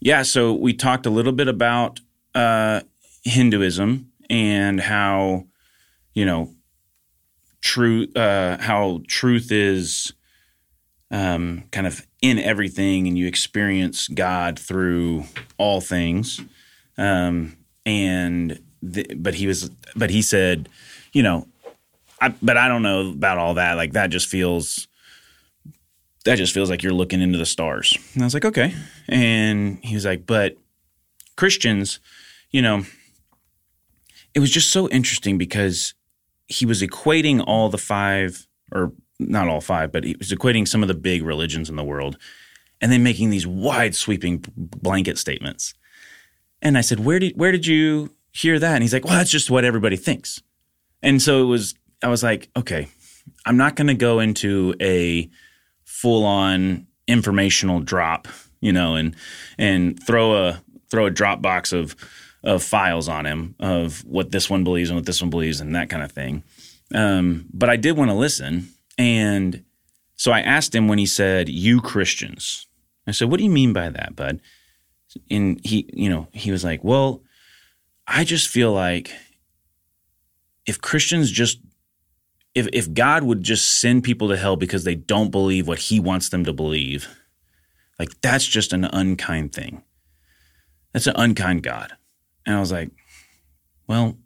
Yeah, 0.00 0.22
so 0.22 0.54
we 0.54 0.72
talked 0.72 1.06
a 1.06 1.10
little 1.10 1.32
bit 1.32 1.48
about 1.48 2.00
uh, 2.34 2.80
Hinduism 3.24 4.10
and 4.30 4.80
how 4.80 5.44
you 6.14 6.24
know 6.24 6.54
truth, 7.60 8.16
uh, 8.16 8.58
how 8.58 9.02
truth 9.08 9.52
is 9.52 10.12
um, 11.10 11.64
kind 11.72 11.86
of 11.86 12.06
in 12.22 12.38
everything, 12.38 13.06
and 13.06 13.18
you 13.18 13.26
experience 13.26 14.08
God 14.08 14.58
through 14.58 15.24
all 15.58 15.80
things. 15.80 16.40
Um, 16.96 17.56
and 17.86 18.60
the, 18.82 19.06
but 19.16 19.34
he 19.34 19.46
was, 19.46 19.70
but 19.96 20.10
he 20.10 20.22
said, 20.22 20.68
you 21.12 21.22
know, 21.22 21.46
I, 22.20 22.28
but 22.42 22.56
I 22.56 22.68
don't 22.68 22.82
know 22.82 23.10
about 23.10 23.38
all 23.38 23.54
that. 23.54 23.74
Like 23.74 23.92
that 23.92 24.10
just 24.10 24.28
feels 24.28 24.86
that 26.24 26.36
just 26.36 26.52
feels 26.52 26.68
like 26.68 26.82
you're 26.82 26.92
looking 26.92 27.20
into 27.20 27.38
the 27.38 27.46
stars. 27.46 27.96
And 28.14 28.22
I 28.22 28.26
was 28.26 28.34
like, 28.34 28.44
okay. 28.44 28.74
And 29.08 29.78
he 29.82 29.94
was 29.94 30.04
like, 30.04 30.26
but 30.26 30.56
Christians, 31.36 31.98
you 32.50 32.60
know, 32.60 32.84
it 34.34 34.40
was 34.40 34.50
just 34.50 34.70
so 34.70 34.88
interesting 34.90 35.38
because 35.38 35.94
he 36.46 36.66
was 36.66 36.82
equating 36.82 37.42
all 37.46 37.68
the 37.68 37.78
five, 37.78 38.46
or 38.70 38.92
not 39.28 39.48
all 39.48 39.60
five, 39.60 39.92
but 39.92 40.04
he 40.04 40.16
was 40.18 40.32
equating 40.32 40.66
some 40.66 40.82
of 40.82 40.88
the 40.88 40.94
big 40.94 41.22
religions 41.22 41.68
in 41.68 41.76
the 41.76 41.84
world 41.84 42.16
and 42.80 42.90
then 42.90 43.02
making 43.02 43.30
these 43.30 43.46
wide 43.46 43.94
sweeping 43.94 44.44
blanket 44.56 45.18
statements. 45.18 45.74
And 46.62 46.76
I 46.76 46.80
said, 46.80 47.00
where 47.00 47.18
did, 47.18 47.36
where 47.36 47.52
did 47.52 47.66
you 47.66 48.10
hear 48.32 48.58
that? 48.58 48.74
And 48.74 48.82
he's 48.82 48.92
like, 48.92 49.04
well, 49.04 49.14
that's 49.14 49.30
just 49.30 49.50
what 49.50 49.64
everybody 49.64 49.96
thinks. 49.96 50.42
And 51.02 51.20
so 51.20 51.42
it 51.42 51.46
was, 51.46 51.74
I 52.02 52.08
was 52.08 52.22
like, 52.22 52.50
okay, 52.56 52.88
I'm 53.46 53.56
not 53.56 53.76
going 53.76 53.88
to 53.88 53.94
go 53.94 54.20
into 54.20 54.74
a, 54.80 55.30
full 55.90 56.24
on 56.24 56.86
informational 57.08 57.80
drop, 57.80 58.28
you 58.60 58.72
know, 58.72 58.94
and 58.94 59.14
and 59.58 60.00
throw 60.02 60.46
a 60.46 60.62
throw 60.88 61.06
a 61.06 61.10
Dropbox 61.10 61.72
of 61.72 61.96
of 62.42 62.62
files 62.62 63.08
on 63.08 63.26
him 63.26 63.54
of 63.60 64.02
what 64.06 64.30
this 64.30 64.48
one 64.48 64.64
believes 64.64 64.88
and 64.88 64.96
what 64.96 65.04
this 65.04 65.20
one 65.20 65.30
believes 65.30 65.60
and 65.60 65.74
that 65.74 65.90
kind 65.90 66.02
of 66.02 66.12
thing. 66.12 66.42
Um, 66.94 67.46
but 67.52 67.68
I 67.68 67.76
did 67.76 67.96
want 67.96 68.10
to 68.10 68.14
listen, 68.14 68.68
and 69.00 69.64
so 70.14 70.30
I 70.30 70.40
asked 70.42 70.74
him 70.74 70.86
when 70.86 70.98
he 70.98 71.06
said, 71.06 71.48
"You 71.48 71.80
Christians," 71.80 72.66
I 73.06 73.12
said, 73.12 73.30
"What 73.30 73.38
do 73.38 73.44
you 73.44 73.50
mean 73.50 73.72
by 73.72 73.88
that, 73.88 74.14
bud?" 74.14 74.42
And 75.30 75.58
he, 75.64 75.88
you 75.94 76.10
know, 76.10 76.28
he 76.32 76.52
was 76.52 76.62
like, 76.62 76.84
"Well, 76.84 77.22
I 78.06 78.24
just 78.24 78.46
feel 78.48 78.72
like 78.72 79.10
if 80.66 80.82
Christians 80.82 81.30
just 81.30 81.60
if 82.54 82.68
if 82.74 82.92
God 82.92 83.24
would 83.24 83.42
just 83.42 83.80
send 83.80 84.04
people 84.04 84.28
to 84.28 84.36
hell 84.36 84.56
because 84.56 84.84
they 84.84 84.96
don't 84.96 85.30
believe 85.30 85.66
what 85.66 85.78
he 85.78 85.98
wants 85.98 86.28
them 86.28 86.44
to 86.44 86.52
believe, 86.52 87.08
like 87.98 88.20
that's 88.20 88.46
just 88.46 88.74
an 88.74 88.84
unkind 88.84 89.54
thing. 89.54 89.82
That's 90.92 91.06
an 91.06 91.16
unkind 91.16 91.62
God. 91.62 91.94
And 92.44 92.54
I 92.54 92.60
was 92.60 92.72
like, 92.72 92.90
well, 93.86 94.18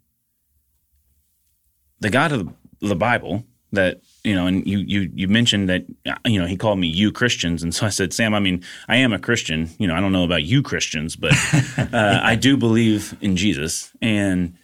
the 2.01 2.09
God 2.09 2.33
of 2.33 2.53
the 2.81 2.95
Bible 2.97 3.45
that 3.75 4.01
you 4.23 4.33
know, 4.33 4.47
and 4.47 4.65
you 4.65 4.79
you 4.79 5.11
you 5.13 5.27
mentioned 5.27 5.69
that 5.69 5.85
you 6.25 6.39
know 6.39 6.47
he 6.47 6.57
called 6.57 6.79
me 6.79 6.87
you 6.87 7.11
Christians, 7.11 7.63
and 7.63 7.73
so 7.73 7.85
I 7.85 7.89
said, 7.89 8.13
Sam, 8.13 8.33
I 8.33 8.39
mean, 8.39 8.63
I 8.87 8.97
am 8.97 9.13
a 9.13 9.19
Christian. 9.19 9.69
You 9.77 9.87
know, 9.87 9.95
I 9.95 9.99
don't 9.99 10.11
know 10.11 10.23
about 10.23 10.43
you 10.43 10.63
Christians, 10.63 11.15
but 11.15 11.33
uh, 11.77 12.21
I 12.23 12.35
do 12.35 12.57
believe 12.57 13.15
in 13.21 13.37
Jesus. 13.37 13.91
And 14.01 14.57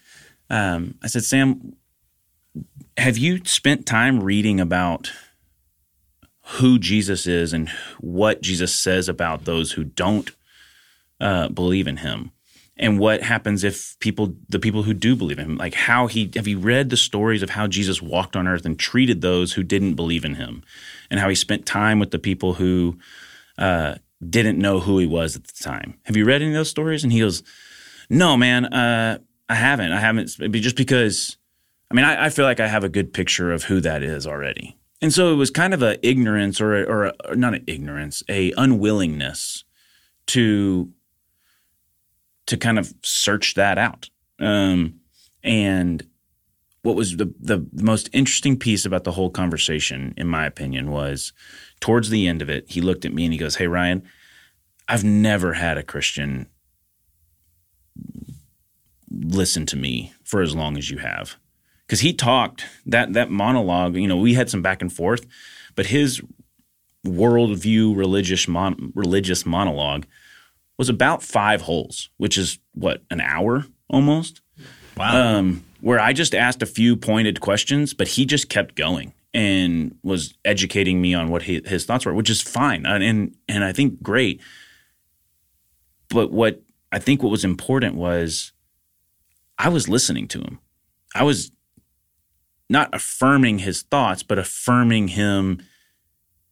um, 0.50 0.96
I 1.04 1.08
said, 1.08 1.24
Sam, 1.24 1.76
have 2.98 3.18
you 3.18 3.46
spent 3.46 3.86
time 3.86 4.22
reading 4.22 4.60
about 4.60 5.12
who 6.44 6.80
Jesus 6.80 7.28
is 7.28 7.54
and 7.54 7.70
what 8.00 8.42
Jesus 8.42 8.74
says 8.74 9.08
about 9.08 9.46
those 9.46 9.74
who 9.74 9.84
don't 9.84 10.32
uh, 11.20 11.50
believe 11.50 11.88
in 11.88 11.98
him? 11.98 12.32
And 12.82 13.00
what 13.00 13.22
happens 13.22 13.64
if 13.64 13.98
people, 14.00 14.34
the 14.50 14.60
people 14.60 14.84
who 14.84 14.94
do 14.94 15.16
believe 15.16 15.38
in 15.38 15.46
him, 15.46 15.58
like 15.58 15.76
how 15.76 16.08
he, 16.08 16.32
have 16.36 16.48
you 16.48 16.58
read 16.58 16.90
the 16.90 16.98
stories 16.98 17.44
of 17.44 17.52
how 17.52 17.68
Jesus 17.68 18.02
walked 18.02 18.36
on 18.36 18.48
earth 18.48 18.66
and 18.66 18.78
treated 18.78 19.22
those 19.22 19.54
who 19.54 19.62
didn't 19.62 19.94
believe 19.94 20.26
in 20.26 20.36
him 20.36 20.64
and 21.10 21.20
how 21.20 21.30
he 21.30 21.36
spent 21.36 21.68
time 21.68 22.00
with 22.00 22.10
the 22.10 22.20
people 22.20 22.56
who 22.56 22.98
uh, 23.60 23.96
didn't 24.28 24.58
know 24.58 24.80
who 24.80 24.98
he 24.98 25.06
was 25.06 25.36
at 25.36 25.44
the 25.46 25.64
time? 25.64 26.00
Have 26.06 26.18
you 26.18 26.26
read 26.26 26.42
any 26.42 26.52
of 26.52 26.56
those 26.56 26.70
stories? 26.72 27.04
And 27.04 27.14
he 27.14 27.20
goes, 27.20 27.44
no, 28.10 28.36
man, 28.36 28.66
uh, 28.66 29.20
I 29.48 29.56
haven't. 29.56 29.92
I 29.92 30.00
haven't, 30.00 30.28
just 30.52 30.76
because 30.76 31.38
I 31.92 31.94
mean, 31.94 32.06
I, 32.06 32.26
I, 32.26 32.30
feel 32.30 32.46
like 32.46 32.62
I 32.62 32.68
have 32.68 32.86
a 32.86 32.90
good 32.90 33.14
picture 33.14 33.52
of 33.52 33.64
who 33.64 33.82
that 33.82 34.02
is 34.02 34.26
already. 34.26 34.78
And 35.02 35.12
so 35.14 35.34
it 35.34 35.36
was 35.36 35.50
kind 35.50 35.74
of 35.74 35.84
a 35.84 36.06
ignorance 36.08 36.62
or, 36.62 36.76
a, 36.76 36.84
or, 36.84 37.06
a, 37.06 37.14
or 37.26 37.36
not 37.36 37.54
an 37.54 37.64
ignorance, 37.68 38.24
a 38.30 38.54
unwillingness 38.56 39.66
to 40.28 40.90
to 42.52 42.58
kind 42.58 42.78
of 42.78 42.94
search 43.02 43.54
that 43.56 43.78
out. 43.78 44.10
Um, 44.40 45.00
and 45.42 46.06
what 46.84 46.96
was 46.96 47.16
the, 47.16 47.34
the 47.40 47.66
most 47.82 48.10
interesting 48.12 48.58
piece 48.58 48.86
about 48.86 49.06
the 49.06 49.14
whole 49.14 49.30
conversation, 49.30 50.14
in 50.18 50.28
my 50.28 50.46
opinion, 50.46 50.92
was 50.92 51.32
towards 51.80 52.10
the 52.10 52.28
end 52.28 52.42
of 52.42 52.50
it, 52.50 52.66
he 52.70 52.82
looked 52.82 53.06
at 53.06 53.14
me 53.14 53.24
and 53.24 53.34
he 53.34 53.40
goes, 53.40 53.56
Hey, 53.56 53.68
Ryan, 53.68 54.04
I've 54.88 55.04
never 55.06 55.54
had 55.54 55.78
a 55.78 55.84
Christian 55.84 56.48
listen 59.10 59.66
to 59.68 59.78
me 59.78 60.14
for 60.24 60.42
as 60.42 60.54
long 60.56 60.78
as 60.78 60.90
you 60.90 60.98
have. 60.98 61.38
because 61.86 62.02
he 62.02 62.14
talked 62.14 62.66
that 62.86 63.14
that 63.14 63.30
monologue. 63.30 63.96
You 63.96 64.08
know, 64.08 64.18
we 64.18 64.34
had 64.34 64.50
some 64.50 64.62
back 64.62 64.82
and 64.82 64.92
forth, 64.92 65.26
but 65.76 65.88
his 65.88 66.22
worldview 67.06 67.96
religious 67.96 68.48
mon- 68.48 68.92
religious 68.96 69.46
monologue 69.46 70.06
was 70.82 70.90
about 70.90 71.22
five 71.22 71.62
holes, 71.62 72.10
which 72.18 72.40
is 72.40 72.58
what 72.74 73.04
an 73.12 73.22
hour 73.22 73.64
almost. 73.88 74.42
Wow. 74.98 75.38
Um, 75.38 75.64
where 75.80 76.00
I 76.00 76.12
just 76.12 76.34
asked 76.34 76.64
a 76.64 76.66
few 76.66 76.98
pointed 76.98 77.40
questions, 77.40 77.94
but 77.94 78.08
he 78.08 78.26
just 78.26 78.50
kept 78.50 78.74
going 78.74 79.14
and 79.32 79.96
was 80.02 80.34
educating 80.44 81.00
me 81.00 81.14
on 81.14 81.30
what 81.30 81.44
he, 81.44 81.62
his 81.66 81.86
thoughts 81.86 82.04
were, 82.04 82.16
which 82.16 82.32
is 82.32 82.42
fine 82.42 82.88
and, 82.88 83.04
and 83.04 83.36
and 83.48 83.64
I 83.64 83.74
think 83.74 84.02
great. 84.02 84.42
But 86.10 86.32
what 86.32 86.64
I 86.92 86.98
think 86.98 87.22
what 87.22 87.30
was 87.30 87.46
important 87.46 87.94
was 87.94 88.52
I 89.60 89.70
was 89.70 89.88
listening 89.88 90.28
to 90.30 90.40
him. 90.40 90.58
I 91.14 91.22
was 91.22 91.52
not 92.72 92.90
affirming 92.92 93.60
his 93.60 93.84
thoughts, 93.84 94.24
but 94.24 94.40
affirming 94.40 95.10
him 95.10 95.62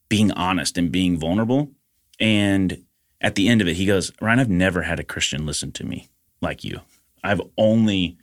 being 0.07 0.31
honest 0.33 0.77
and 0.77 0.91
being 0.91 1.17
vulnerable. 1.17 1.71
And 2.19 2.83
at 3.21 3.35
the 3.35 3.49
end 3.49 3.61
of 3.61 3.67
it, 3.67 3.75
he 3.75 3.85
goes, 3.85 4.11
Ryan, 4.21 4.39
I've 4.39 4.49
never 4.49 4.81
had 4.81 4.99
a 4.99 5.03
Christian 5.03 5.45
listen 5.45 5.71
to 5.73 5.85
me 5.85 6.09
like 6.41 6.63
you. 6.63 6.81
I've 7.23 7.41
only 7.57 8.17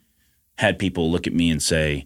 had 0.57 0.79
people 0.79 1.11
look 1.11 1.27
at 1.27 1.33
me 1.33 1.51
and 1.51 1.61
say 1.61 2.05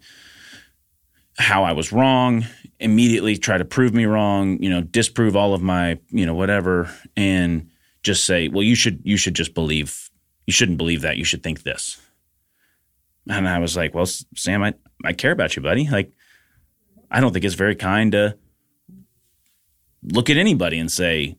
how 1.38 1.64
I 1.64 1.72
was 1.72 1.92
wrong, 1.92 2.46
immediately 2.80 3.38
try 3.38 3.58
to 3.58 3.66
prove 3.66 3.94
me 3.94 4.06
wrong, 4.06 4.62
you 4.62 4.70
know, 4.70 4.82
disprove 4.82 5.36
all 5.36 5.54
of 5.54 5.62
my, 5.62 6.00
you 6.10 6.26
know, 6.26 6.36
whatever, 6.36 6.94
and 7.16 7.70
just 8.04 8.26
say, 8.26 8.48
well, 8.50 8.64
you 8.64 8.76
should 8.76 9.02
you 9.04 9.16
should 9.18 9.36
just 9.36 9.54
believe 9.54 10.10
you 10.46 10.54
shouldn't 10.54 10.78
believe 10.78 11.02
that. 11.02 11.18
You 11.18 11.24
should 11.24 11.44
think 11.44 11.64
this. 11.64 11.98
And 13.30 13.48
I 13.48 13.60
was 13.60 13.78
like, 13.78 13.94
well, 13.94 14.06
Sam, 14.06 14.64
I, 14.64 14.74
I 15.06 15.14
care 15.14 15.32
about 15.32 15.56
you, 15.56 15.62
buddy. 15.62 15.88
Like, 15.88 16.12
I 17.10 17.22
don't 17.22 17.32
think 17.32 17.46
it's 17.46 17.56
very 17.56 17.76
kind 17.76 18.12
to 18.14 18.38
look 20.04 20.30
at 20.30 20.38
anybody 20.38 20.80
and 20.80 20.92
say, 20.92 21.38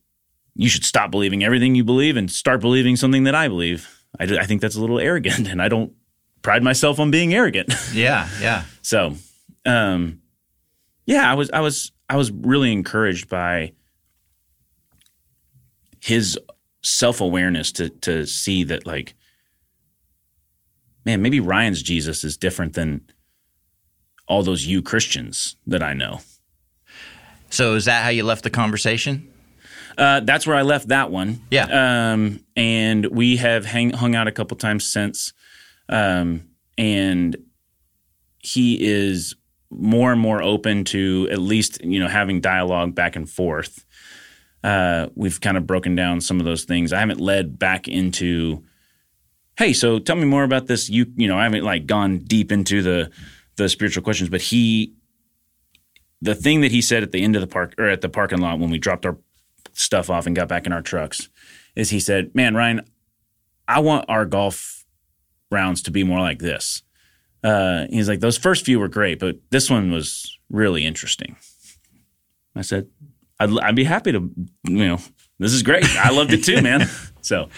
you 0.55 0.69
should 0.69 0.85
stop 0.85 1.11
believing 1.11 1.43
everything 1.43 1.75
you 1.75 1.85
believe 1.85 2.17
and 2.17 2.31
start 2.31 2.61
believing 2.61 2.97
something 2.97 3.25
that 3.25 3.35
I 3.35 3.49
believe. 3.49 4.05
I, 4.19 4.25
I 4.25 4.47
think 4.47 4.61
that's 4.61 4.77
a 4.77 4.81
little 4.81 4.99
arrogant, 5.01 5.49
and 5.49 5.63
I 5.63 5.69
don't 5.69 5.93
pride 6.43 6.63
myself 6.63 7.01
on 7.01 7.11
being 7.11 7.35
arrogant. 7.35 7.73
yeah, 7.93 8.29
yeah. 8.41 8.65
So, 8.83 9.15
um, 9.65 10.21
yeah, 11.07 11.31
I 11.31 11.35
was, 11.35 11.51
I 11.51 11.61
was, 11.61 11.93
I 12.09 12.17
was 12.17 12.31
really 12.31 12.73
encouraged 12.73 13.29
by 13.29 13.73
his 16.01 16.39
self 16.83 17.21
awareness 17.21 17.73
to 17.73 17.89
to 17.89 18.27
see 18.27 18.65
that, 18.65 18.87
like, 18.87 19.15
man, 21.07 21.23
maybe 21.23 21.41
Ryan's 21.41 21.83
Jesus 21.83 22.25
is 22.25 22.37
different 22.37 22.75
than 22.75 23.03
all 24.27 24.43
those 24.43 24.67
you 24.67 24.83
Christians 24.83 25.57
that 25.67 25.83
I 25.83 25.95
know. 25.95 26.21
So, 27.51 27.75
is 27.75 27.87
that 27.87 28.03
how 28.03 28.11
you 28.11 28.25
left 28.25 28.45
the 28.45 28.51
conversation? 28.51 29.32
Uh, 29.97 30.21
that's 30.21 30.47
where 30.47 30.57
I 30.57 30.63
left 30.63 30.89
that 30.89 31.11
one. 31.11 31.41
Yeah. 31.51 32.13
Um, 32.13 32.41
and 32.57 33.07
we 33.07 33.37
have 33.37 33.65
hang, 33.65 33.91
hung 33.91 34.15
out 34.15 34.29
a 34.29 34.33
couple 34.33 34.57
times 34.57 34.85
since. 34.85 35.33
Um, 35.89 36.49
and 36.79 37.37
he 38.39 38.83
is 38.83 39.35
more 39.71 40.13
and 40.13 40.21
more 40.21 40.43
open 40.43 40.85
to 40.85 41.29
at 41.31 41.39
least 41.39 41.83
you 41.83 41.99
know 41.99 42.09
having 42.09 42.41
dialogue 42.41 42.95
back 42.95 43.17
and 43.17 43.29
forth. 43.29 43.85
Uh, 44.63 45.09
we've 45.15 45.41
kind 45.41 45.57
of 45.57 45.67
broken 45.67 45.97
down 45.97 46.21
some 46.21 46.39
of 46.39 46.45
those 46.45 46.65
things. 46.65 46.93
I 46.93 47.01
haven't 47.01 47.21
led 47.21 47.59
back 47.59 47.89
into, 47.89 48.63
hey, 49.59 49.73
so 49.73 49.99
tell 49.99 50.15
me 50.15 50.25
more 50.25 50.45
about 50.45 50.67
this. 50.67 50.89
You 50.91 51.07
you 51.17 51.29
know 51.29 51.39
I 51.39 51.45
haven't 51.45 51.65
like 51.65 51.87
gone 51.87 52.19
deep 52.19 52.53
into 52.53 52.83
the 52.83 53.11
the 53.57 53.69
spiritual 53.69 54.03
questions, 54.03 54.31
but 54.31 54.41
he, 54.41 54.95
the 56.21 56.35
thing 56.35 56.63
that 56.63 56.71
he 56.71 56.81
said 56.81 57.03
at 57.03 57.13
the 57.13 57.23
end 57.23 57.37
of 57.37 57.43
the 57.43 57.47
park 57.47 57.75
or 57.79 57.89
at 57.89 58.01
the 58.01 58.09
parking 58.09 58.39
lot 58.39 58.59
when 58.59 58.71
we 58.71 58.79
dropped 58.79 59.05
our 59.05 59.19
stuff 59.73 60.11
off 60.11 60.27
and 60.27 60.37
got 60.37 60.49
back 60.49 60.67
in 60.67 60.73
our 60.73 60.83
trucks 60.83 61.29
is 61.75 61.91
he 61.91 62.01
said, 62.01 62.35
"Man, 62.35 62.55
Ryan, 62.55 62.83
I 63.67 63.81
want 63.81 64.07
our 64.09 64.25
golf 64.25 64.85
rounds 65.51 65.83
to 65.83 65.91
be 65.91 66.05
more 66.05 66.21
like 66.21 66.39
this." 66.39 66.83
Uh, 67.43 67.87
he's 67.91 68.09
like, 68.09 68.21
"Those 68.21 68.39
first 68.39 68.65
few 68.65 68.79
were 68.79 68.89
great, 68.89 69.19
but 69.19 69.37
this 69.51 69.71
one 69.71 69.91
was 69.91 70.39
really 70.51 70.85
interesting." 70.85 71.37
I 72.55 72.63
said, 72.63 72.89
"I'd, 73.41 73.59
I'd 73.61 73.77
be 73.77 73.85
happy 73.85 74.13
to, 74.13 74.31
you 74.65 74.89
know, 74.89 74.99
this 75.39 75.53
is 75.53 75.63
great. 75.63 75.85
I 75.97 76.11
loved 76.11 76.33
it 76.33 76.45
too, 76.45 76.63
man." 76.63 76.89
So 77.25 77.49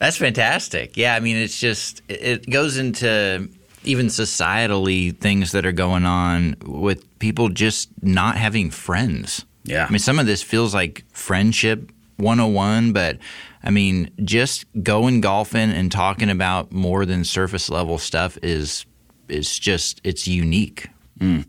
that's 0.00 0.16
fantastic. 0.16 0.96
Yeah, 0.96 1.14
I 1.14 1.20
mean, 1.20 1.36
it's 1.36 1.60
just 1.60 2.02
it 2.08 2.50
goes 2.50 2.76
into 2.76 3.48
even 3.84 4.06
societally 4.06 5.16
things 5.16 5.52
that 5.52 5.64
are 5.64 5.72
going 5.72 6.04
on 6.04 6.56
with 6.64 7.18
people 7.18 7.48
just 7.48 7.90
not 8.02 8.36
having 8.36 8.70
friends. 8.70 9.44
Yeah. 9.64 9.86
I 9.86 9.90
mean, 9.90 9.98
some 9.98 10.18
of 10.18 10.26
this 10.26 10.42
feels 10.42 10.74
like 10.74 11.04
friendship 11.12 11.90
101, 12.16 12.92
but 12.92 13.18
I 13.62 13.70
mean, 13.70 14.10
just 14.22 14.66
going 14.82 15.20
golfing 15.20 15.70
and 15.70 15.90
talking 15.90 16.30
about 16.30 16.70
more 16.70 17.06
than 17.06 17.24
surface 17.24 17.70
level 17.70 17.98
stuff 17.98 18.38
is 18.42 18.86
is 19.28 19.58
just 19.58 20.00
it's 20.04 20.28
unique. 20.28 20.88
Mm. 21.18 21.46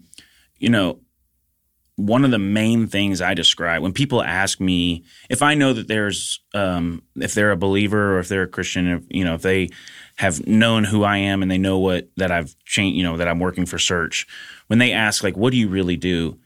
You 0.58 0.70
know, 0.70 1.00
one 1.98 2.26
of 2.26 2.32
the 2.32 2.40
main 2.40 2.88
things 2.88 3.22
I 3.22 3.34
describe 3.34 3.82
when 3.82 3.94
people 3.94 4.22
ask 4.22 4.60
me 4.60 5.04
if 5.30 5.42
I 5.42 5.54
know 5.54 5.74
that 5.74 5.88
there's 5.88 6.40
um, 6.54 7.04
if 7.16 7.34
they're 7.34 7.52
a 7.52 7.58
believer 7.58 8.16
or 8.16 8.20
if 8.20 8.30
they're 8.30 8.44
a 8.44 8.48
Christian, 8.48 8.88
if, 8.88 9.04
you 9.10 9.24
know, 9.24 9.36
if 9.36 9.42
they 9.42 9.70
have 10.16 10.46
known 10.48 10.86
who 10.86 11.04
I 11.04 11.18
am 11.18 11.42
and 11.42 11.52
they 11.52 11.58
know 11.58 11.80
what 11.80 12.10
that 12.16 12.32
I've 12.32 12.56
changed, 12.66 12.98
you 12.98 13.04
know, 13.04 13.18
that 13.18 13.28
I'm 13.28 13.40
working 13.40 13.66
for 13.66 13.78
Search. 13.78 14.28
When 14.68 14.80
they 14.80 14.92
ask 14.92 15.24
like, 15.24 15.38
"What 15.38 15.52
do 15.52 15.58
you 15.58 15.68
really 15.68 15.98
do?" 15.98 16.40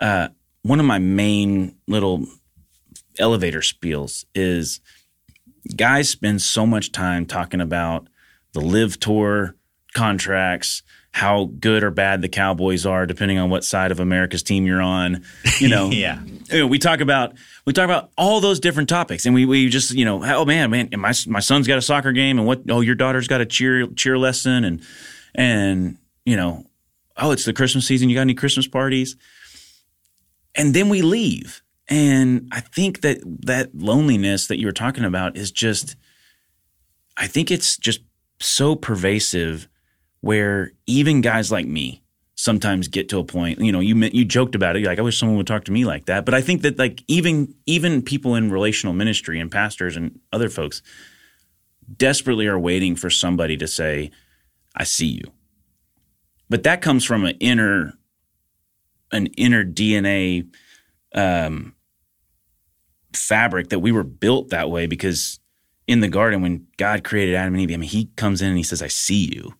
Uh, 0.00 0.28
one 0.66 0.80
of 0.80 0.86
my 0.86 0.98
main 0.98 1.76
little 1.86 2.26
elevator 3.18 3.60
spiels 3.60 4.24
is 4.34 4.80
guys 5.76 6.08
spend 6.08 6.42
so 6.42 6.66
much 6.66 6.90
time 6.90 7.24
talking 7.24 7.60
about 7.60 8.08
the 8.52 8.60
LIV 8.60 8.98
tour 8.98 9.54
contracts 9.94 10.82
how 11.12 11.46
good 11.60 11.82
or 11.82 11.90
bad 11.90 12.20
the 12.20 12.28
cowboys 12.28 12.84
are 12.84 13.06
depending 13.06 13.38
on 13.38 13.48
what 13.48 13.64
side 13.64 13.90
of 13.90 13.98
america's 13.98 14.42
team 14.42 14.66
you're 14.66 14.82
on 14.82 15.24
you 15.58 15.68
know? 15.68 15.88
Yeah. 15.90 16.22
You 16.50 16.58
know, 16.58 16.66
we 16.66 16.78
talk 16.78 17.00
about 17.00 17.32
we 17.64 17.72
talk 17.72 17.86
about 17.86 18.10
all 18.18 18.40
those 18.40 18.60
different 18.60 18.90
topics 18.90 19.24
and 19.24 19.34
we, 19.34 19.46
we 19.46 19.68
just 19.70 19.92
you 19.92 20.04
know 20.04 20.22
oh 20.22 20.44
man 20.44 20.70
man 20.70 20.90
my, 20.96 21.14
my 21.26 21.40
son's 21.40 21.66
got 21.66 21.78
a 21.78 21.82
soccer 21.82 22.12
game 22.12 22.38
and 22.38 22.46
what 22.46 22.62
oh 22.68 22.82
your 22.82 22.94
daughter's 22.94 23.28
got 23.28 23.40
a 23.40 23.46
cheer 23.46 23.86
cheer 23.86 24.18
lesson 24.18 24.64
and 24.64 24.82
and 25.34 25.96
you 26.26 26.36
know 26.36 26.66
oh 27.16 27.30
it's 27.30 27.44
the 27.46 27.54
christmas 27.54 27.86
season 27.86 28.10
you 28.10 28.16
got 28.16 28.22
any 28.22 28.34
christmas 28.34 28.66
parties 28.66 29.16
and 30.56 30.74
then 30.74 30.88
we 30.88 31.02
leave. 31.02 31.62
And 31.88 32.48
I 32.50 32.60
think 32.60 33.02
that 33.02 33.18
that 33.46 33.74
loneliness 33.74 34.48
that 34.48 34.58
you 34.58 34.66
were 34.66 34.72
talking 34.72 35.04
about 35.04 35.36
is 35.36 35.52
just, 35.52 35.96
I 37.16 37.26
think 37.26 37.50
it's 37.50 37.76
just 37.76 38.00
so 38.40 38.74
pervasive 38.74 39.68
where 40.20 40.72
even 40.86 41.20
guys 41.20 41.52
like 41.52 41.66
me 41.66 42.02
sometimes 42.34 42.88
get 42.88 43.08
to 43.10 43.18
a 43.18 43.24
point, 43.24 43.60
you 43.60 43.70
know, 43.70 43.80
you 43.80 43.94
you 43.96 44.24
joked 44.24 44.54
about 44.54 44.76
it, 44.76 44.84
like 44.84 44.98
I 44.98 45.02
wish 45.02 45.18
someone 45.18 45.38
would 45.38 45.46
talk 45.46 45.64
to 45.64 45.72
me 45.72 45.84
like 45.84 46.06
that, 46.06 46.24
but 46.24 46.34
I 46.34 46.40
think 46.40 46.62
that 46.62 46.78
like 46.78 47.02
even 47.06 47.54
even 47.66 48.02
people 48.02 48.34
in 48.34 48.50
relational 48.50 48.92
ministry 48.92 49.38
and 49.38 49.50
pastors 49.50 49.96
and 49.96 50.18
other 50.32 50.48
folks 50.48 50.82
desperately 51.96 52.46
are 52.46 52.58
waiting 52.58 52.96
for 52.96 53.10
somebody 53.10 53.56
to 53.56 53.68
say, 53.68 54.10
"I 54.74 54.84
see 54.84 55.06
you." 55.06 55.32
But 56.50 56.64
that 56.64 56.82
comes 56.82 57.04
from 57.04 57.24
an 57.24 57.36
inner 57.38 57.94
an 59.12 59.26
inner 59.38 59.64
DNA 59.64 60.48
um, 61.14 61.74
fabric 63.12 63.70
that 63.70 63.78
we 63.78 63.92
were 63.92 64.02
built 64.02 64.50
that 64.50 64.70
way 64.70 64.86
because 64.86 65.40
in 65.86 66.00
the 66.00 66.08
garden 66.08 66.42
when 66.42 66.66
God 66.76 67.04
created 67.04 67.34
Adam 67.34 67.54
and 67.54 67.62
Eve, 67.62 67.72
I 67.72 67.76
mean, 67.78 67.88
He 67.88 68.06
comes 68.16 68.42
in 68.42 68.48
and 68.48 68.56
He 68.56 68.62
says, 68.62 68.82
"I 68.82 68.88
see 68.88 69.32
you," 69.34 69.54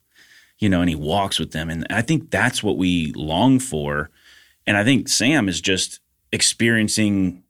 you 0.59 0.69
know, 0.69 0.81
and 0.81 0.91
He 0.91 0.97
walks 0.97 1.39
with 1.39 1.53
them, 1.53 1.71
and 1.71 1.87
I 1.91 2.03
think 2.03 2.31
that's 2.31 2.63
what 2.63 2.77
we 2.77 3.13
long 3.15 3.59
for. 3.59 4.11
And 4.67 4.77
I 4.77 4.85
think 4.85 5.09
Sam 5.09 5.49
is 5.49 5.61
just 5.61 6.01
experiencing 6.33 7.45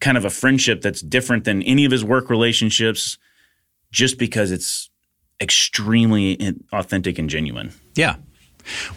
kind 0.00 0.16
of 0.16 0.24
a 0.24 0.30
friendship 0.30 0.80
that's 0.80 1.00
different 1.00 1.44
than 1.44 1.62
any 1.62 1.84
of 1.84 1.92
his 1.92 2.04
work 2.04 2.30
relationships, 2.30 3.18
just 3.90 4.18
because 4.18 4.50
it's 4.50 4.90
extremely 5.40 6.56
authentic 6.72 7.18
and 7.18 7.30
genuine. 7.30 7.72
Yeah, 7.94 8.16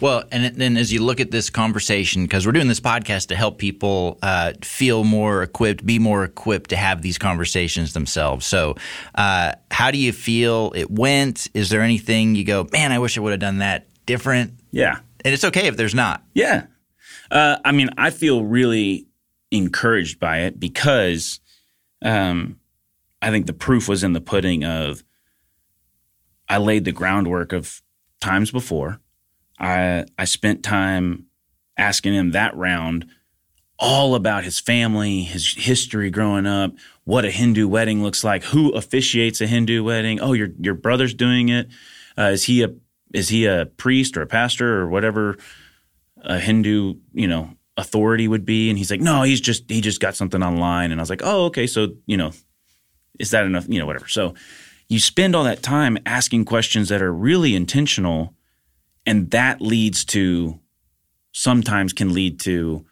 well, 0.00 0.24
and 0.30 0.54
then 0.56 0.76
as 0.76 0.92
you 0.92 1.02
look 1.02 1.20
at 1.20 1.30
this 1.30 1.50
conversation, 1.50 2.22
because 2.22 2.46
we're 2.46 2.52
doing 2.52 2.68
this 2.68 2.80
podcast 2.80 3.28
to 3.28 3.36
help 3.36 3.58
people 3.58 4.18
uh, 4.22 4.52
feel 4.62 5.04
more 5.04 5.42
equipped, 5.42 5.84
be 5.84 5.98
more 5.98 6.24
equipped 6.24 6.70
to 6.70 6.76
have 6.76 7.02
these 7.02 7.18
conversations 7.18 7.92
themselves. 7.92 8.46
So, 8.46 8.76
uh, 9.14 9.52
how 9.70 9.90
do 9.90 9.98
you 9.98 10.12
feel 10.12 10.72
it 10.74 10.90
went? 10.90 11.48
Is 11.54 11.70
there 11.70 11.82
anything 11.82 12.34
you 12.34 12.44
go, 12.44 12.66
man, 12.72 12.92
I 12.92 12.98
wish 12.98 13.16
I 13.16 13.20
would 13.20 13.32
have 13.32 13.40
done 13.40 13.58
that 13.58 13.88
different? 14.06 14.54
Yeah. 14.70 14.98
And 15.24 15.32
it's 15.32 15.44
okay 15.44 15.66
if 15.66 15.76
there's 15.76 15.94
not. 15.94 16.22
Yeah. 16.34 16.66
Uh, 17.30 17.56
I 17.64 17.72
mean, 17.72 17.90
I 17.96 18.10
feel 18.10 18.44
really 18.44 19.06
encouraged 19.50 20.18
by 20.18 20.40
it 20.40 20.58
because 20.58 21.40
um, 22.02 22.58
I 23.20 23.30
think 23.30 23.46
the 23.46 23.52
proof 23.52 23.88
was 23.88 24.02
in 24.02 24.12
the 24.12 24.20
pudding 24.20 24.64
of 24.64 25.04
I 26.48 26.58
laid 26.58 26.84
the 26.84 26.92
groundwork 26.92 27.52
of 27.52 27.80
times 28.20 28.50
before 28.50 29.00
I 29.58 30.04
I 30.18 30.24
spent 30.24 30.62
time 30.62 31.26
asking 31.76 32.14
him 32.14 32.32
that 32.32 32.56
round 32.56 33.06
all 33.78 34.14
about 34.14 34.44
his 34.44 34.60
family, 34.60 35.22
his 35.22 35.54
history 35.54 36.10
growing 36.10 36.46
up, 36.46 36.72
what 37.04 37.24
a 37.24 37.30
Hindu 37.30 37.66
wedding 37.66 38.02
looks 38.02 38.22
like, 38.22 38.44
who 38.44 38.70
officiates 38.70 39.40
a 39.40 39.46
Hindu 39.46 39.82
wedding. 39.82 40.20
Oh, 40.20 40.32
your 40.32 40.48
your 40.60 40.74
brother's 40.74 41.14
doing 41.14 41.48
it. 41.48 41.68
Uh, 42.16 42.30
is 42.32 42.44
he 42.44 42.62
a 42.62 42.68
is 43.12 43.28
he 43.28 43.46
a 43.46 43.66
priest 43.66 44.16
or 44.16 44.22
a 44.22 44.26
pastor 44.26 44.80
or 44.80 44.88
whatever 44.88 45.36
a 46.18 46.38
Hindu 46.38 46.94
you 47.12 47.26
know 47.26 47.50
authority 47.76 48.28
would 48.28 48.44
be? 48.44 48.68
And 48.70 48.78
he's 48.78 48.90
like, 48.90 49.00
no, 49.00 49.22
he's 49.22 49.40
just 49.40 49.68
he 49.68 49.80
just 49.80 50.00
got 50.00 50.14
something 50.14 50.42
online. 50.42 50.92
And 50.92 51.00
I 51.00 51.02
was 51.02 51.10
like, 51.10 51.22
oh, 51.24 51.46
okay, 51.46 51.66
so 51.66 51.88
you 52.06 52.16
know, 52.16 52.32
is 53.18 53.30
that 53.30 53.44
enough? 53.44 53.66
You 53.68 53.80
know, 53.80 53.86
whatever. 53.86 54.06
So 54.06 54.34
you 54.88 55.00
spend 55.00 55.34
all 55.34 55.44
that 55.44 55.62
time 55.62 55.98
asking 56.06 56.44
questions 56.44 56.88
that 56.90 57.02
are 57.02 57.12
really 57.12 57.56
intentional, 57.56 58.34
and 59.06 59.30
that 59.30 59.60
leads 59.60 60.04
to 60.06 60.60
sometimes 61.32 61.92
can 61.92 62.12
lead 62.12 62.38
to 62.40 62.84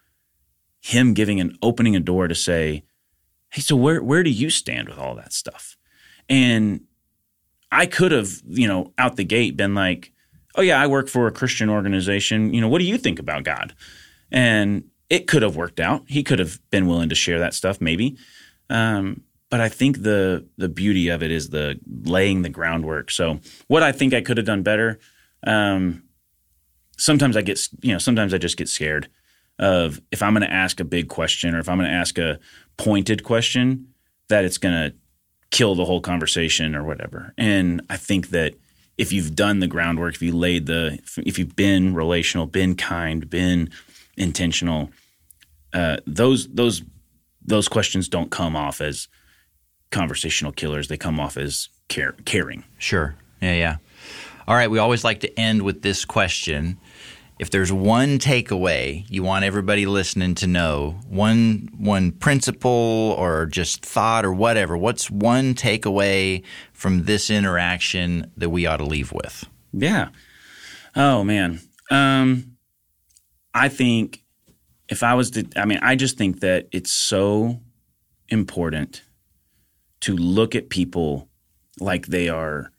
him 0.81 1.15
giving 1.15 1.41
an 1.41 1.57
opening 1.63 1.95
a 1.95 2.01
door 2.01 2.27
to 2.29 2.35
say, 2.35 2.85
"Hey, 3.51 3.61
so 3.61 3.77
where 3.77 4.03
where 4.03 4.23
do 4.23 4.31
you 4.31 4.51
stand 4.51 4.89
with 4.89 4.99
all 4.99 5.15
that 5.17 5.33
stuff?" 5.33 5.77
And 6.29 6.83
I 7.73 7.87
could 7.87 8.13
have, 8.13 8.31
you 8.47 8.67
know, 8.67 8.93
out 8.99 9.17
the 9.17 9.25
gate 9.25 9.57
been 9.57 9.75
like, 9.75 10.13
"Oh 10.55 10.63
yeah, 10.63 10.81
I 10.81 10.87
work 10.87 11.09
for 11.09 11.27
a 11.27 11.33
Christian 11.33 11.69
organization. 11.69 12.53
You 12.55 12.61
know, 12.61 12.69
what 12.69 12.79
do 12.79 12.87
you 12.87 12.99
think 12.99 13.19
about 13.19 13.45
God?" 13.45 13.75
And 14.33 14.85
it 15.09 15.27
could 15.27 15.43
have 15.43 15.57
worked 15.57 15.81
out. 15.81 16.05
He 16.07 16.23
could 16.23 16.39
have 16.39 16.59
been 16.71 16.87
willing 16.87 17.09
to 17.09 17.15
share 17.15 17.41
that 17.41 17.55
stuff, 17.55 17.81
maybe. 17.81 18.17
Um, 18.71 19.23
but 19.51 19.61
I 19.61 19.69
think 19.69 20.03
the 20.03 20.47
the 20.57 20.69
beauty 20.69 21.09
of 21.09 21.23
it 21.23 21.31
is 21.31 21.51
the 21.51 21.79
laying 22.05 22.43
the 22.43 22.49
groundwork. 22.49 23.11
So 23.11 23.41
what 23.67 23.83
I 23.83 23.93
think 23.93 24.15
I 24.15 24.23
could 24.23 24.37
have 24.37 24.47
done 24.47 24.63
better. 24.63 24.99
Um, 25.47 26.05
sometimes 26.97 27.37
I 27.37 27.43
get, 27.43 27.61
you 27.83 27.93
know, 27.93 27.99
sometimes 27.99 28.35
I 28.35 28.39
just 28.39 28.57
get 28.57 28.69
scared 28.69 29.09
of 29.59 30.01
if 30.11 30.23
I'm 30.23 30.35
going 30.35 30.49
to 30.49 30.53
ask 30.53 30.81
a 30.81 30.85
big 30.85 31.09
question 31.09 31.55
or 31.55 31.59
if 31.59 31.69
I'm 31.69 31.79
going 31.79 31.91
to 31.91 31.95
ask 31.95 32.19
a 32.19 32.39
pointed 32.77 33.25
question, 33.25 33.89
that 34.29 34.45
it's 34.45 34.59
going 34.59 34.75
to 34.75 34.97
kill 35.51 35.75
the 35.75 35.85
whole 35.85 36.01
conversation 36.01 36.75
or 36.75 36.85
whatever. 36.85 37.35
And 37.37 37.83
I 37.91 37.97
think 37.97 38.29
that 38.31 38.55
if 38.97 39.13
you've 39.13 39.35
done 39.35 39.61
the 39.61 39.67
groundwork, 39.67 40.15
if 40.15 40.23
you 40.23 40.37
laid 40.37 40.67
the, 40.67 40.99
if 41.19 41.39
you've 41.39 41.57
been 41.57 41.95
relational, 41.95 42.47
been 42.47 42.75
kind, 42.77 43.29
been 43.29 43.71
intentional, 44.17 44.91
uh, 45.73 45.99
those 46.07 46.49
those 46.49 46.83
those 47.43 47.69
questions 47.69 48.09
don't 48.09 48.31
come 48.31 48.57
off 48.57 48.81
as 48.81 49.09
conversational 49.91 50.53
killers. 50.53 50.89
They 50.89 50.97
come 50.97 51.19
off 51.19 51.37
as 51.37 51.69
care, 51.89 52.13
caring. 52.25 52.65
Sure. 52.79 53.15
Yeah. 53.41 53.55
Yeah. 53.55 53.77
All 54.51 54.57
right. 54.57 54.69
We 54.69 54.81
always 54.81 55.05
like 55.05 55.21
to 55.21 55.39
end 55.39 55.63
with 55.63 55.83
this 55.83 56.05
question 56.05 56.81
if 57.39 57.51
there's 57.51 57.73
one 57.73 58.19
takeaway 58.19 59.07
you 59.09 59.23
want 59.23 59.45
everybody 59.45 59.87
listening 59.87 60.35
to 60.35 60.49
know, 60.49 60.99
one 61.09 61.69
one 61.79 62.11
principle 62.11 63.15
or 63.17 63.47
just 63.47 63.87
thought 63.87 64.25
or 64.25 64.33
whatever, 64.33 64.77
what's 64.77 65.09
one 65.09 65.55
takeaway 65.55 66.43
from 66.73 67.05
this 67.05 67.31
interaction 67.31 68.33
that 68.37 68.51
we 68.51 68.67
ought 68.67 68.79
to 68.79 68.85
leave 68.85 69.13
with? 69.13 69.45
Yeah. 69.73 70.09
Oh 70.97 71.23
man. 71.23 71.61
Um 71.89 72.57
I 73.55 73.69
think 73.69 74.25
if 74.89 75.05
I 75.05 75.15
was 75.15 75.31
to 75.31 75.47
I 75.55 75.65
mean, 75.65 75.79
I 75.81 75.95
just 75.95 76.19
think 76.19 76.41
that 76.41 76.67
it's 76.73 76.91
so 76.91 77.61
important 78.29 79.05
to 80.01 80.17
look 80.17 80.57
at 80.57 80.71
people 80.71 81.29
like 81.79 82.09
they 82.09 82.29
are 82.29 82.73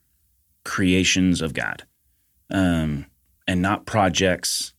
creations 0.63 1.41
of 1.41 1.54
God. 1.54 1.84
Um 2.50 3.06
and 3.47 3.62
not 3.62 3.86
projects 3.86 4.74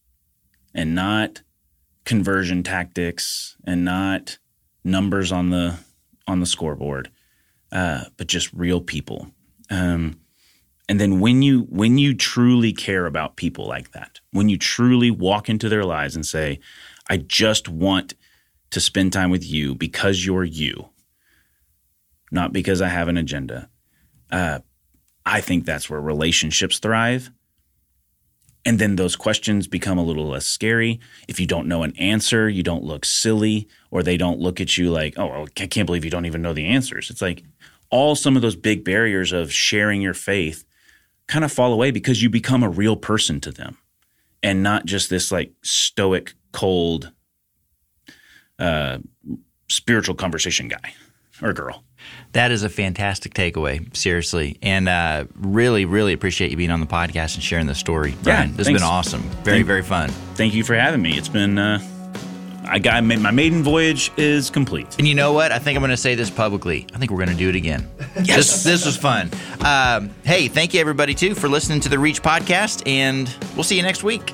and 0.75 0.95
not 0.95 1.43
conversion 2.05 2.63
tactics 2.63 3.57
and 3.67 3.85
not 3.85 4.39
numbers 4.85 5.33
on 5.33 5.51
the 5.51 5.79
on 6.27 6.41
the 6.41 6.47
scoreboard, 6.47 7.11
uh, 7.71 8.05
but 8.17 8.27
just 8.27 8.53
real 8.53 8.81
people. 8.81 9.29
Um, 9.71 10.21
and 10.89 11.01
then 11.01 11.21
when 11.21 11.43
you 11.43 11.67
when 11.69 11.99
you 11.99 12.15
truly 12.15 12.73
care 12.73 13.07
about 13.07 13.37
people 13.37 13.67
like 13.67 13.93
that, 13.93 14.21
when 14.31 14.49
you 14.49 14.59
truly 14.59 15.11
walk 15.11 15.49
into 15.49 15.69
their 15.69 15.85
lives 15.85 16.15
and 16.17 16.27
say, 16.27 16.61
"I 17.09 17.19
just 17.19 17.69
want 17.69 18.15
to 18.71 18.81
spend 18.81 19.13
time 19.13 19.31
with 19.31 19.45
you 19.45 19.75
because 19.75 20.25
you're 20.25 20.45
you, 20.45 20.91
not 22.31 22.53
because 22.53 22.83
I 22.83 22.89
have 22.89 23.09
an 23.09 23.17
agenda," 23.17 23.69
uh, 24.31 24.61
I 25.25 25.41
think 25.41 25.65
that's 25.65 25.89
where 25.89 26.01
relationships 26.01 26.79
thrive 26.79 27.31
and 28.65 28.79
then 28.79 28.97
those 28.97 29.17
questions 29.17 29.67
become 29.67 29.99
a 29.99 30.05
little 30.05 30.29
less 30.29 30.47
scary. 30.47 31.01
If 31.27 31.41
you 31.41 31.47
don't 31.47 31.67
know 31.67 31.83
an 31.83 31.97
answer, 31.99 32.49
you 32.49 32.63
don't 32.63 32.85
look 32.85 33.05
silly, 33.05 33.69
or 33.91 34.03
they 34.03 34.17
don't 34.17 34.39
look 34.39 34.61
at 34.61 34.79
you 34.79 34.91
like, 34.91 35.19
oh, 35.19 35.47
I 35.59 35.67
can't 35.67 35.87
believe 35.87 36.05
you 36.05 36.11
don't 36.11 36.27
even 36.27 36.43
know 36.43 36.53
the 36.53 36.67
answers. 36.67 37.11
It's 37.11 37.23
like 37.23 37.43
all 37.91 38.15
some 38.15 38.37
of 38.37 38.43
those 38.43 38.57
big 38.57 38.85
barriers 38.85 39.33
of 39.33 39.53
sharing 39.53 40.01
your 40.01 40.15
faith 40.15 40.65
kind 41.27 41.45
of 41.45 41.53
fall 41.53 41.73
away 41.73 41.91
because 41.91 42.23
you 42.23 42.31
become 42.31 42.63
a 42.63 42.69
real 42.69 42.97
person 42.97 43.41
to 43.41 43.51
them 43.51 43.79
and 44.43 44.63
not 44.63 44.87
just 44.87 45.11
this 45.11 45.33
like 45.33 45.53
stoic, 45.63 46.35
cold, 46.53 47.11
uh, 48.59 48.99
spiritual 49.69 50.15
conversation 50.15 50.69
guy 50.69 50.95
or 51.43 51.53
girl. 51.53 51.83
That 52.33 52.51
is 52.51 52.63
a 52.63 52.71
fantastic 52.71 53.35
takeaway, 53.35 53.95
seriously, 53.95 54.57
and 54.63 54.89
uh, 54.89 55.27
really, 55.35 55.85
really 55.85 56.15
appreciate 56.15 56.51
you 56.51 56.57
being 56.57 56.71
on 56.71 56.81
the 56.81 56.87
podcast 56.87 57.35
and 57.35 57.43
sharing 57.43 57.67
the 57.67 57.75
story, 57.75 58.15
Brian. 58.23 58.51
Yeah, 58.51 58.57
this 58.57 58.67
thanks. 58.67 58.81
has 58.81 58.89
been 58.89 58.97
awesome. 58.97 59.23
Very, 59.45 59.59
Thank, 59.59 59.67
very 59.67 59.83
fun. 59.83 60.09
Thank 60.35 60.55
you 60.55 60.65
for 60.65 60.75
having 60.75 61.03
me. 61.03 61.19
It's 61.19 61.29
been. 61.29 61.59
Uh, 61.59 61.79
I 62.65 62.79
got 62.79 63.03
made 63.05 63.19
my 63.19 63.31
maiden 63.31 63.63
voyage 63.63 64.11
is 64.17 64.49
complete. 64.49 64.97
And 64.99 65.07
you 65.07 65.15
know 65.15 65.33
what? 65.33 65.53
I 65.53 65.59
think 65.59 65.77
I'm 65.77 65.83
going 65.83 65.91
to 65.91 65.97
say 65.97 66.15
this 66.15 66.31
publicly. 66.31 66.87
I 66.95 66.99
think 66.99 67.11
we're 67.11 67.19
going 67.19 67.29
to 67.31 67.35
do 67.37 67.49
it 67.49 67.57
again. 67.57 67.89
yes, 68.23 68.37
this, 68.37 68.65
this 68.65 68.87
was 68.87 68.97
fun. 68.97 69.31
Um, 69.61 70.11
hey, 70.25 70.49
thank 70.49 70.73
you 70.73 70.81
everybody 70.81 71.15
too 71.15 71.35
for 71.35 71.49
listening 71.49 71.81
to 71.81 71.89
the 71.89 71.99
Reach 71.99 72.23
podcast, 72.23 72.87
and 72.87 73.35
we'll 73.55 73.65
see 73.65 73.77
you 73.77 73.83
next 73.83 74.05
week. 74.05 74.33